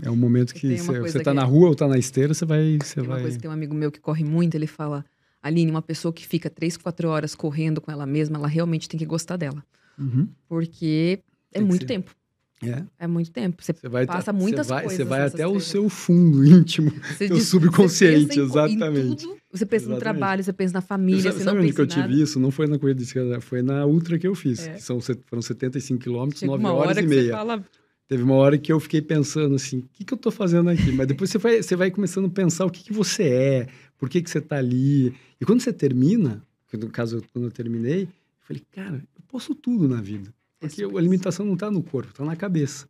[0.00, 2.78] é um momento que você está na rua ou está na esteira, você vai.
[2.82, 3.18] Você tem vai...
[3.18, 5.04] uma coisa que tem um amigo meu que corre muito, ele fala:
[5.42, 8.98] Aline, uma pessoa que fica três, quatro horas correndo com ela mesma, ela realmente tem
[8.98, 9.62] que gostar dela.
[9.98, 10.26] Uhum.
[10.48, 11.20] Porque
[11.52, 12.16] é tem muito tempo.
[12.62, 12.84] É.
[13.00, 13.62] é muito tempo.
[13.62, 14.98] Você, você vai passa muitas vai, coisas.
[14.98, 19.26] Você vai até o seu fundo íntimo, seu subconsciente, você exatamente.
[19.26, 19.88] Tudo, você pensa exatamente.
[19.88, 22.38] no trabalho, você pensa na família, sabe, você sabe onde que eu tive isso?
[22.38, 24.74] Não foi na corrida de escada, foi na ultra que eu fiz, é.
[24.74, 27.32] que são, foram 75 quilômetros, 9 horas e meia.
[27.32, 27.64] Fala,
[28.12, 30.92] Teve uma hora que eu fiquei pensando assim, o que, que eu estou fazendo aqui?
[30.92, 34.08] Mas depois você vai, você vai começando a pensar o que, que você é, por
[34.10, 35.14] que, que você está ali.
[35.40, 36.44] E quando você termina,
[36.74, 38.08] no caso, quando eu terminei, eu
[38.42, 40.30] falei, cara, eu posso tudo na vida.
[40.62, 42.88] Porque a alimentação não está no corpo, está na cabeça.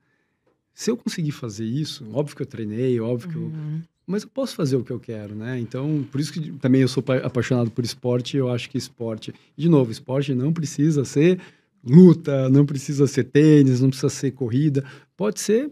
[0.75, 3.43] Se eu conseguir fazer isso, óbvio que eu treinei, óbvio que eu...
[3.43, 3.83] Uhum.
[4.07, 5.59] Mas eu posso fazer o que eu quero, né?
[5.59, 8.37] Então, por isso que também eu sou apaixonado por esporte.
[8.37, 9.33] Eu acho que esporte...
[9.57, 11.41] De novo, esporte não precisa ser
[11.85, 14.85] luta, não precisa ser tênis, não precisa ser corrida.
[15.16, 15.70] Pode ser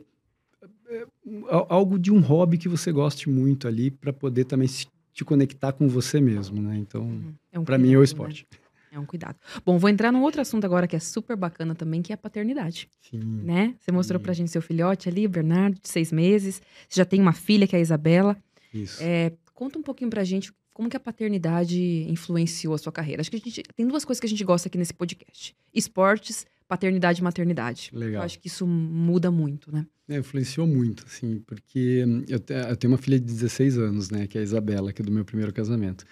[0.88, 1.06] é,
[1.48, 5.72] algo de um hobby que você goste muito ali para poder também se, te conectar
[5.72, 6.76] com você mesmo, né?
[6.78, 7.34] Então, uhum.
[7.52, 8.46] é um para mim é o esporte.
[8.50, 8.58] Né?
[8.92, 9.36] É um cuidado.
[9.64, 12.18] Bom, vou entrar num outro assunto agora que é super bacana também, que é a
[12.18, 12.88] paternidade.
[13.00, 13.20] Sim.
[13.20, 13.74] Né?
[13.78, 14.24] Você mostrou Sim.
[14.24, 16.60] pra gente seu filhote ali, o Bernardo, de seis meses.
[16.88, 18.36] Você já tem uma filha, que é a Isabela.
[18.74, 19.00] Isso.
[19.00, 23.20] É, conta um pouquinho pra gente como que a paternidade influenciou a sua carreira.
[23.20, 26.46] Acho que a gente tem duas coisas que a gente gosta aqui nesse podcast: esportes,
[26.66, 27.90] paternidade e maternidade.
[27.92, 28.14] Legal.
[28.14, 29.86] Eu acho que isso muda muito, né?
[30.08, 34.36] É, influenciou muito, assim, porque eu, eu, tenho uma filha de 16 anos, né, que
[34.36, 36.04] é a Isabela, que é do meu primeiro casamento.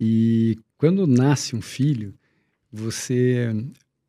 [0.00, 2.12] E quando nasce um filho,
[2.70, 3.48] você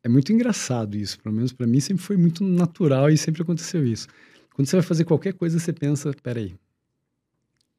[0.02, 3.82] é muito engraçado isso, pelo menos para mim sempre foi muito natural e sempre aconteceu
[3.82, 4.06] isso.
[4.54, 6.54] Quando você vai fazer qualquer coisa, você pensa, peraí,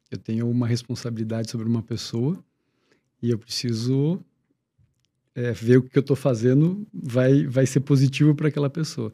[0.10, 2.44] eu tenho uma responsabilidade sobre uma pessoa
[3.22, 4.20] e eu preciso
[5.36, 9.14] é, ver o que eu estou fazendo vai, vai ser positivo para aquela pessoa.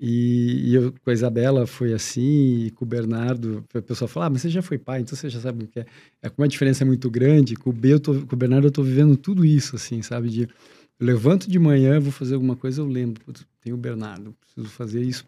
[0.00, 4.26] E, e, eu, com a Isabela foi assim, e com o Bernardo, a pessoa fala,
[4.26, 5.86] ah, mas você já foi pai, então você já sabe o que é.
[6.22, 8.70] é como a diferença é muito grande, com o, B, tô, com o Bernardo eu
[8.70, 10.30] estou vivendo tudo isso, assim, sabe?
[10.30, 13.22] De, eu levanto de manhã, vou fazer alguma coisa, eu lembro,
[13.60, 15.26] tem o Bernardo, preciso fazer isso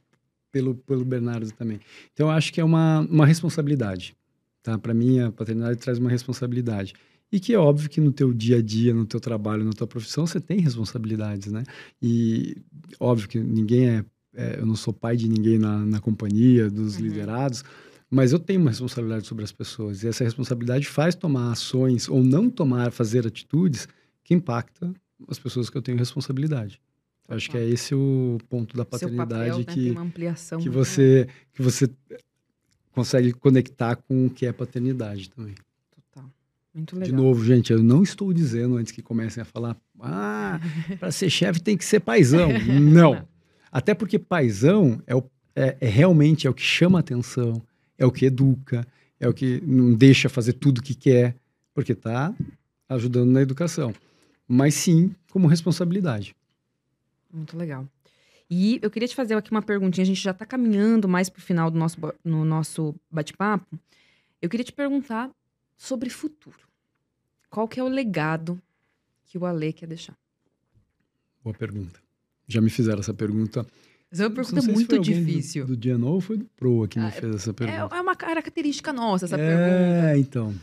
[0.50, 1.80] pelo, pelo Bernardo também.
[2.12, 4.16] Então, eu acho que é uma, uma responsabilidade.
[4.62, 4.78] Tá?
[4.78, 6.94] Para mim, a paternidade traz uma responsabilidade.
[7.32, 9.86] E que é óbvio que no teu dia a dia, no teu trabalho, na tua
[9.86, 11.64] profissão, você tem responsabilidades, né?
[12.00, 12.58] E
[13.00, 14.04] óbvio que ninguém é...
[14.34, 17.02] é eu não sou pai de ninguém na, na companhia, dos uhum.
[17.02, 17.64] liderados,
[18.10, 20.02] mas eu tenho uma responsabilidade sobre as pessoas.
[20.02, 23.88] E essa responsabilidade faz tomar ações ou não tomar, fazer atitudes
[24.22, 24.94] que impactam
[25.28, 26.80] as pessoas que eu tenho responsabilidade.
[27.28, 30.34] Acho que é esse o ponto da paternidade papel, né?
[30.34, 31.88] que, que você que você
[32.90, 35.54] consegue conectar com o que é paternidade também.
[35.94, 36.30] Total.
[36.74, 37.08] Muito legal.
[37.08, 40.60] De novo, gente, eu não estou dizendo antes que comecem a falar, ah,
[41.00, 42.50] para ser chefe tem que ser paisão.
[42.80, 43.26] não.
[43.72, 45.24] Até porque paisão é, o,
[45.56, 47.62] é, é, realmente é o que chama atenção,
[47.96, 48.86] é o que educa,
[49.18, 51.34] é o que não deixa fazer tudo o que quer,
[51.72, 52.34] porque está
[52.86, 53.94] ajudando na educação.
[54.46, 56.36] Mas sim, como responsabilidade.
[57.32, 57.88] Muito legal.
[58.50, 60.02] E eu queria te fazer aqui uma perguntinha.
[60.02, 63.78] A gente já está caminhando mais para o final do nosso, no nosso bate-papo.
[64.42, 65.30] Eu queria te perguntar
[65.74, 66.58] sobre futuro.
[67.48, 68.60] Qual que é o legado
[69.24, 70.14] que o Ale quer deixar?
[71.42, 72.01] Boa pergunta.
[72.52, 73.66] Já me fizeram essa pergunta
[74.10, 75.64] Essa é uma pergunta muito difícil.
[75.64, 77.94] Do, do Diano ou foi do Pro que ah, me fez essa é, pergunta?
[77.94, 80.10] É, é uma característica nossa essa é, pergunta.
[80.10, 80.54] É, então.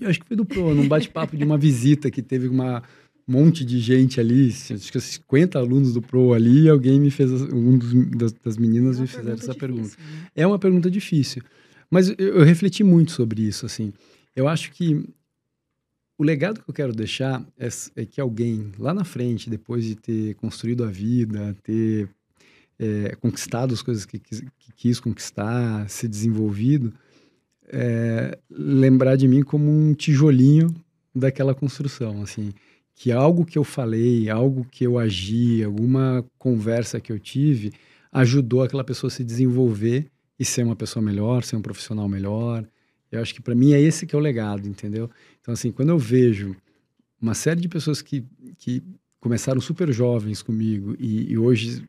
[0.00, 2.82] Eu acho que foi do Pro, num bate-papo de uma visita que teve uma
[3.26, 7.30] monte de gente ali, acho que 50 alunos do Pro ali, e alguém me fez,
[7.30, 9.96] um dos, das, das meninas é me fizeram essa difícil, pergunta.
[9.98, 10.28] Né?
[10.36, 11.42] É uma pergunta difícil.
[11.90, 13.92] Mas eu, eu refleti muito sobre isso, assim.
[14.36, 15.08] Eu acho que
[16.24, 19.94] o legado que eu quero deixar é, é, que alguém lá na frente, depois de
[19.94, 22.08] ter construído a vida, ter
[22.78, 26.94] é, conquistado as coisas que, que, que, quis conquistar, se desenvolvido,
[27.68, 30.74] é, lembrar de mim como um tijolinho
[31.14, 32.54] daquela construção, assim,
[32.94, 37.70] que algo que eu falei, algo que eu agi, alguma conversa que eu tive,
[38.10, 40.06] ajudou aquela pessoa a se desenvolver
[40.38, 42.66] e ser uma pessoa melhor, ser um profissional melhor,
[43.16, 45.10] eu acho que para mim é esse que é o legado, entendeu?
[45.40, 46.56] Então, assim, quando eu vejo
[47.20, 48.24] uma série de pessoas que,
[48.58, 48.82] que
[49.20, 51.84] começaram super jovens comigo e, e hoje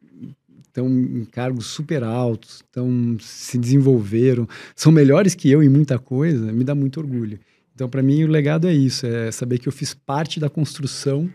[0.61, 6.51] estão em cargos super altos, estão se desenvolveram, são melhores que eu em muita coisa,
[6.51, 7.39] me dá muito orgulho.
[7.73, 11.29] Então, para mim, o legado é isso, é saber que eu fiz parte da construção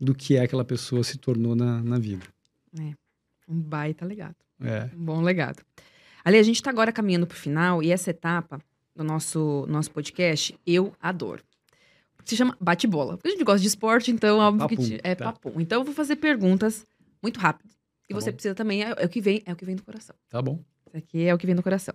[0.00, 2.24] do que é aquela pessoa se tornou na, na vida.
[2.78, 2.94] É,
[3.48, 4.36] um baita legado.
[4.60, 4.88] É.
[4.96, 5.62] Um bom legado.
[6.24, 8.60] Ali, a gente está agora caminhando para o final e essa etapa
[9.00, 11.42] do nosso, nosso podcast, eu adoro.
[12.24, 13.16] Se chama bate-bola.
[13.16, 15.32] Porque a gente gosta de esporte, então óbvio papum, que é tá.
[15.32, 15.60] papum.
[15.60, 16.86] Então eu vou fazer perguntas
[17.22, 17.72] muito rápidas.
[18.08, 18.34] E tá você bom.
[18.36, 20.14] precisa também, é, é, o que vem, é o que vem do coração.
[20.28, 20.60] Tá bom.
[20.86, 21.94] Isso aqui é o que vem do coração.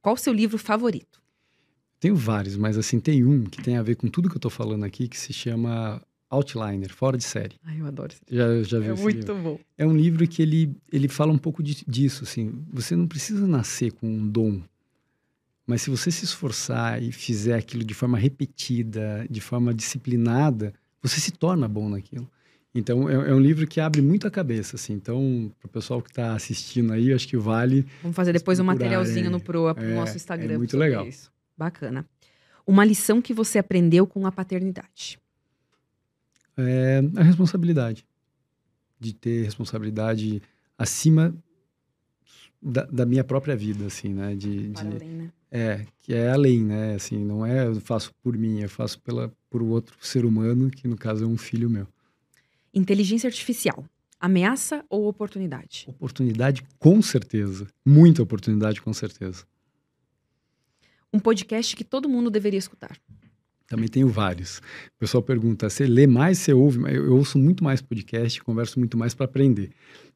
[0.00, 1.20] Qual o seu livro favorito?
[1.98, 4.50] Tenho vários, mas assim, tem um que tem a ver com tudo que eu tô
[4.50, 6.00] falando aqui, que se chama
[6.30, 7.56] Outliner, Fora de Série.
[7.64, 8.62] Ai, eu adoro esse livro.
[8.62, 9.42] Já, já vi É muito livro.
[9.42, 9.60] bom.
[9.76, 12.64] É um livro que ele, ele fala um pouco de, disso, assim.
[12.72, 14.62] Você não precisa nascer com um dom
[15.66, 21.20] mas se você se esforçar e fizer aquilo de forma repetida, de forma disciplinada, você
[21.20, 22.30] se torna bom naquilo.
[22.74, 24.94] Então, é, é um livro que abre muito a cabeça, assim.
[24.94, 27.86] Então, para o pessoal que está assistindo aí, acho que vale...
[28.02, 30.54] Vamos fazer depois um materialzinho é, no Pro, pro é, nosso Instagram.
[30.54, 31.06] É muito legal.
[31.06, 31.30] Isso.
[31.56, 32.04] Bacana.
[32.66, 35.20] Uma lição que você aprendeu com a paternidade?
[36.56, 38.04] É a responsabilidade.
[38.98, 40.42] De ter responsabilidade
[40.76, 41.32] acima
[42.60, 44.34] da, da minha própria vida, assim, né?
[44.34, 44.80] De, de...
[44.80, 45.32] Além, né?
[45.56, 46.96] É, que é além, né?
[46.96, 50.88] Assim, não é eu faço por mim, eu faço pela, por outro ser humano, que
[50.88, 51.86] no caso é um filho meu.
[52.74, 53.84] Inteligência artificial,
[54.18, 55.84] ameaça ou oportunidade?
[55.86, 57.68] Oportunidade, com certeza.
[57.86, 59.44] Muita oportunidade, com certeza.
[61.12, 62.98] Um podcast que todo mundo deveria escutar.
[63.68, 64.58] Também tenho vários.
[64.58, 66.80] O pessoal pergunta: você lê mais, você ouve?
[66.80, 69.70] Eu, eu ouço muito mais podcast, converso muito mais para aprender.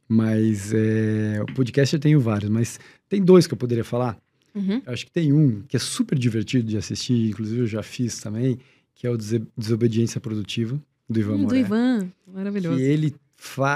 [0.09, 4.19] Mas é, o podcast eu tenho vários, mas tem dois que eu poderia falar.
[4.55, 4.83] Uhum.
[4.87, 8.59] Acho que tem um que é super divertido de assistir, inclusive eu já fiz também,
[8.95, 9.17] que é o
[9.57, 11.49] Desobediência Produtiva, do Ivan hum, Moré.
[11.49, 12.77] Do Ivan, maravilhoso.
[12.77, 13.15] Que ele,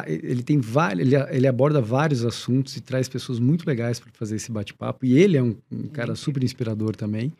[0.06, 4.36] ele tem vários, ele, ele, aborda vários assuntos e traz pessoas muito legais para fazer
[4.36, 5.06] esse bate-papo.
[5.06, 7.32] E ele é um, um cara super inspirador também.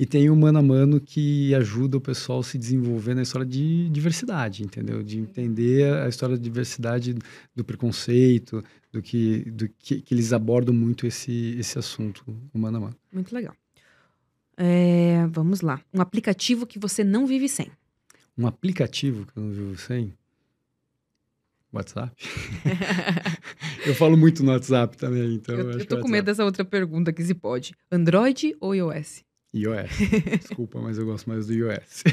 [0.00, 3.46] E tem o Mano a Mano que ajuda o pessoal a se desenvolver na história
[3.46, 5.02] de diversidade, entendeu?
[5.02, 7.14] De entender a história da diversidade
[7.54, 12.78] do preconceito, do que, do que, que eles abordam muito esse, esse assunto, o Mano
[12.78, 12.96] a Mano.
[13.12, 13.54] Muito legal.
[14.56, 15.80] É, vamos lá.
[15.92, 17.70] Um aplicativo que você não vive sem.
[18.36, 20.12] Um aplicativo que eu não vivo sem?
[21.72, 22.12] WhatsApp?
[23.86, 25.54] eu falo muito no WhatsApp também, então.
[25.54, 27.74] Eu, eu tô com medo dessa outra pergunta que se pode.
[27.90, 29.24] Android ou iOS?
[29.54, 29.90] iOS.
[30.40, 32.04] Desculpa, mas eu gosto mais do iOS.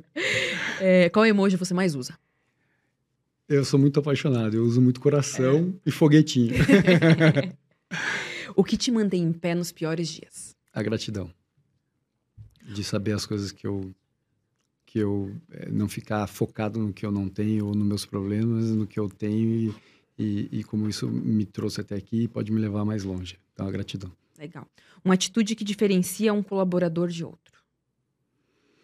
[0.80, 2.18] é, qual emoji você mais usa?
[3.48, 4.56] Eu sou muito apaixonado.
[4.56, 5.88] Eu uso muito coração é.
[5.88, 6.54] e foguetinho.
[8.56, 10.56] o que te mantém em pé nos piores dias?
[10.72, 11.32] A gratidão.
[12.62, 13.94] De saber as coisas que eu
[14.84, 18.70] que eu é, não ficar focado no que eu não tenho ou nos meus problemas,
[18.70, 19.74] no que eu tenho e,
[20.18, 23.38] e, e como isso me trouxe até aqui pode me levar mais longe.
[23.52, 24.12] Então, a gratidão.
[24.38, 24.66] Legal.
[25.04, 27.62] Uma atitude que diferencia um colaborador de outro.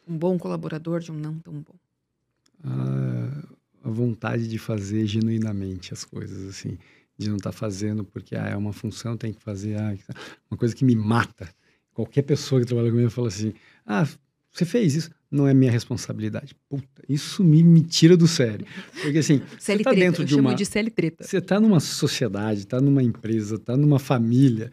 [0.07, 1.75] Um bom colaborador de um não tão bom.
[2.65, 3.43] Ah,
[3.83, 6.78] a vontade de fazer genuinamente as coisas, assim.
[7.16, 9.76] De não estar tá fazendo porque ah, é uma função, tem que fazer.
[9.78, 9.95] Ah,
[10.51, 11.49] uma coisa que me mata.
[11.93, 13.53] Qualquer pessoa que trabalha comigo fala assim:
[13.87, 14.07] ah,
[14.51, 15.11] você fez isso?
[15.30, 16.55] Não é minha responsabilidade.
[16.68, 18.66] Puta, isso me, me tira do sério.
[19.03, 20.55] Porque assim, você tá dentro de uma.
[20.55, 21.24] de treta.
[21.24, 24.70] Você tá numa sociedade, tá numa empresa, tá numa família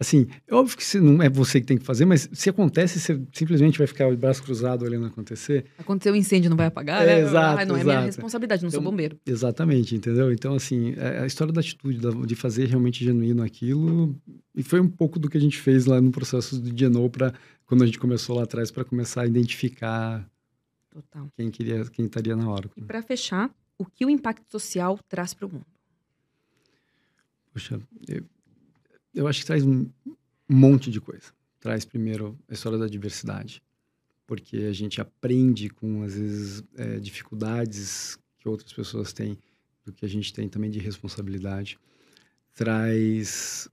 [0.00, 3.20] Assim, é óbvio que não é você que tem que fazer, mas se acontece, você
[3.32, 5.64] simplesmente vai ficar de braço cruzado olhando acontecer.
[5.76, 7.20] Aconteceu o incênio, não vai apagar, é, né?
[7.22, 7.80] Exato, ah, não exato.
[7.80, 9.18] é minha responsabilidade, não então, sou bombeiro.
[9.26, 10.32] Exatamente, entendeu?
[10.32, 14.14] Então, assim, é, a história da atitude, de fazer realmente genuíno aquilo,
[14.54, 17.34] e foi um pouco do que a gente fez lá no processo do Geno para
[17.66, 20.24] quando a gente começou lá atrás para começar a identificar
[20.92, 21.28] Total.
[21.36, 22.70] quem queria, quem estaria na hora.
[22.76, 25.66] E para fechar, o que o impacto social traz para o mundo?
[27.52, 28.24] Poxa, eu,
[29.18, 29.90] eu acho que traz um
[30.48, 31.32] monte de coisa.
[31.58, 33.60] Traz primeiro a história da diversidade,
[34.26, 39.36] porque a gente aprende com, às vezes, é, dificuldades que outras pessoas têm,
[39.84, 41.76] do que a gente tem também de responsabilidade.
[42.54, 43.68] Traz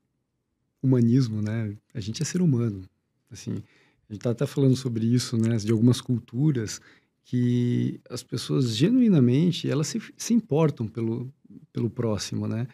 [0.82, 1.78] humanismo, né?
[1.94, 2.82] A gente é ser humano.
[3.30, 5.58] Assim, a gente está até falando sobre isso, né?
[5.58, 6.82] De algumas culturas
[7.24, 11.32] que as pessoas genuinamente elas se, se importam pelo,
[11.72, 12.68] pelo próximo, né?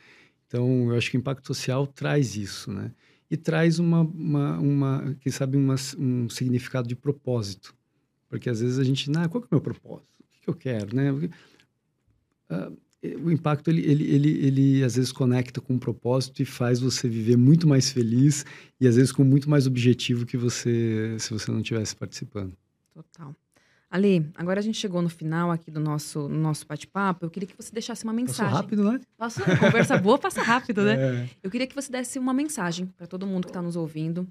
[0.51, 2.91] Então, eu acho que o impacto social traz isso, né?
[3.29, 7.73] E traz uma, uma, uma quem sabe, uma, um significado de propósito.
[8.27, 10.11] Porque às vezes a gente, ah, qual é o meu propósito?
[10.19, 11.09] O que eu quero, né?
[11.09, 12.77] Uh,
[13.23, 17.07] o impacto, ele, ele, ele, ele às vezes conecta com um propósito e faz você
[17.07, 18.45] viver muito mais feliz
[18.77, 22.51] e às vezes com muito mais objetivo que você, se você não estivesse participando.
[22.93, 23.33] Total.
[23.91, 27.25] Ali, agora a gente chegou no final aqui do nosso, no nosso bate-papo.
[27.25, 28.45] Eu queria que você deixasse uma mensagem.
[28.45, 29.01] Passa rápido, né?
[29.17, 30.95] Passa, conversa boa, passa rápido, né?
[30.95, 31.29] É.
[31.43, 34.25] Eu queria que você desse uma mensagem para todo mundo que está nos ouvindo.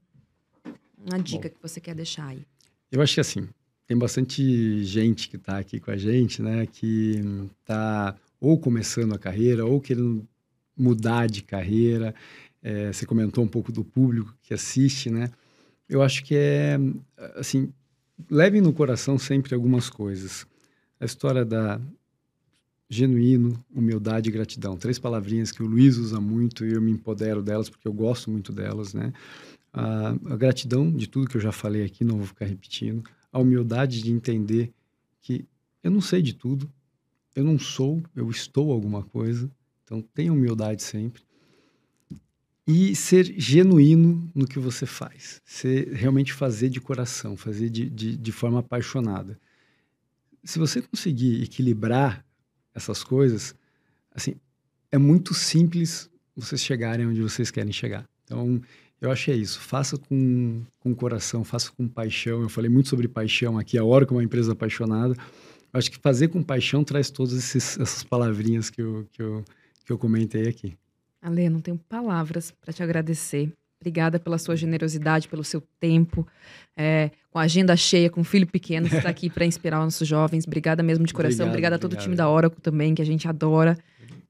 [0.97, 2.43] Uma dica Bom, que você quer deixar aí.
[2.91, 3.47] Eu acho que assim,
[3.87, 6.65] tem bastante gente que está aqui com a gente, né?
[6.65, 7.21] Que
[7.61, 10.27] está ou começando a carreira ou querendo
[10.75, 12.15] mudar de carreira.
[12.63, 15.31] É, você comentou um pouco do público que assiste, né?
[15.87, 16.79] Eu acho que é,
[17.35, 17.71] assim,
[18.29, 20.47] levem no coração sempre algumas coisas.
[20.99, 21.81] A história da
[22.89, 24.77] genuíno, humildade e gratidão.
[24.77, 28.31] Três palavrinhas que o Luiz usa muito e eu me empodero delas porque eu gosto
[28.31, 29.13] muito delas, né?
[29.73, 33.05] A, a, gratidão de tudo que eu já falei aqui, não vou ficar repetindo.
[33.33, 34.73] A humildade de entender
[35.21, 35.47] que
[35.85, 36.69] eu não sei de tudo,
[37.37, 39.49] eu não sou, eu estou alguma coisa.
[39.85, 41.23] Então tenha humildade sempre
[42.67, 45.41] e ser genuíno no que você faz.
[45.45, 49.39] Ser, realmente fazer de coração, fazer de, de, de forma apaixonada.
[50.45, 52.25] Se você conseguir equilibrar
[52.75, 53.55] essas coisas,
[54.15, 54.35] assim,
[54.91, 58.09] é muito simples vocês chegarem onde vocês querem chegar.
[58.25, 58.61] Então,
[59.01, 59.61] eu acho que é isso.
[59.61, 62.43] Faça com, com coração, faça com paixão.
[62.43, 65.15] Eu falei muito sobre paixão aqui, a hora como uma empresa apaixonada.
[65.73, 69.45] Eu acho que fazer com paixão traz todas essas palavrinhas que eu, que, eu,
[69.85, 70.77] que eu comentei aqui.
[71.23, 73.53] Ale, não tenho palavras para te agradecer.
[73.81, 76.27] Obrigada pela sua generosidade, pelo seu tempo,
[76.77, 79.85] é, com a agenda cheia, com um filho pequeno, você está aqui para inspirar os
[79.87, 80.47] nossos jovens.
[80.47, 81.47] Obrigada mesmo de coração.
[81.47, 82.03] Obrigado, Obrigada a todo obrigado.
[82.03, 83.79] o time da Oracle também, que a gente adora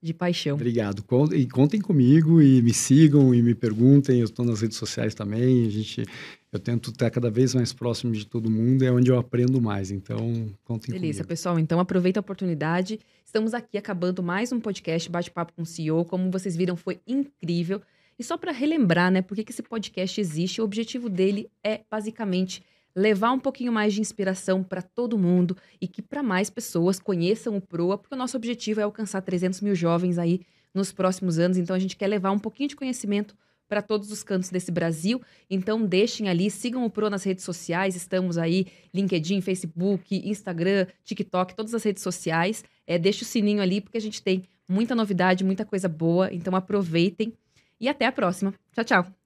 [0.03, 0.55] de paixão.
[0.55, 1.05] Obrigado.
[1.35, 4.21] E contem comigo e me sigam e me perguntem.
[4.21, 5.67] Eu estou nas redes sociais também.
[5.67, 6.05] A gente,
[6.51, 8.83] eu tento estar cada vez mais próximo de todo mundo.
[8.83, 9.91] É onde eu aprendo mais.
[9.91, 11.29] Então, contem Delícia, comigo.
[11.29, 11.59] pessoal.
[11.59, 12.99] Então, aproveita a oportunidade.
[13.25, 16.05] Estamos aqui acabando mais um podcast Bate-Papo com o CEO.
[16.05, 17.83] Como vocês viram, foi incrível.
[18.19, 22.63] E só para relembrar, né, por que esse podcast existe, o objetivo dele é basicamente
[22.95, 27.57] levar um pouquinho mais de inspiração para todo mundo e que para mais pessoas conheçam
[27.57, 30.41] o Proa, porque o nosso objetivo é alcançar 300 mil jovens aí
[30.75, 31.57] nos próximos anos.
[31.57, 33.37] Então a gente quer levar um pouquinho de conhecimento
[33.69, 35.23] para todos os cantos desse Brasil.
[35.49, 37.95] Então deixem ali, sigam o Pro nas redes sociais.
[37.95, 42.65] Estamos aí, LinkedIn, Facebook, Instagram, TikTok, todas as redes sociais.
[42.87, 46.33] É, deixe o sininho ali, porque a gente tem muita novidade, muita coisa boa.
[46.35, 47.33] Então aproveitem
[47.81, 48.53] e até a próxima.
[48.75, 49.20] Tchau, tchau.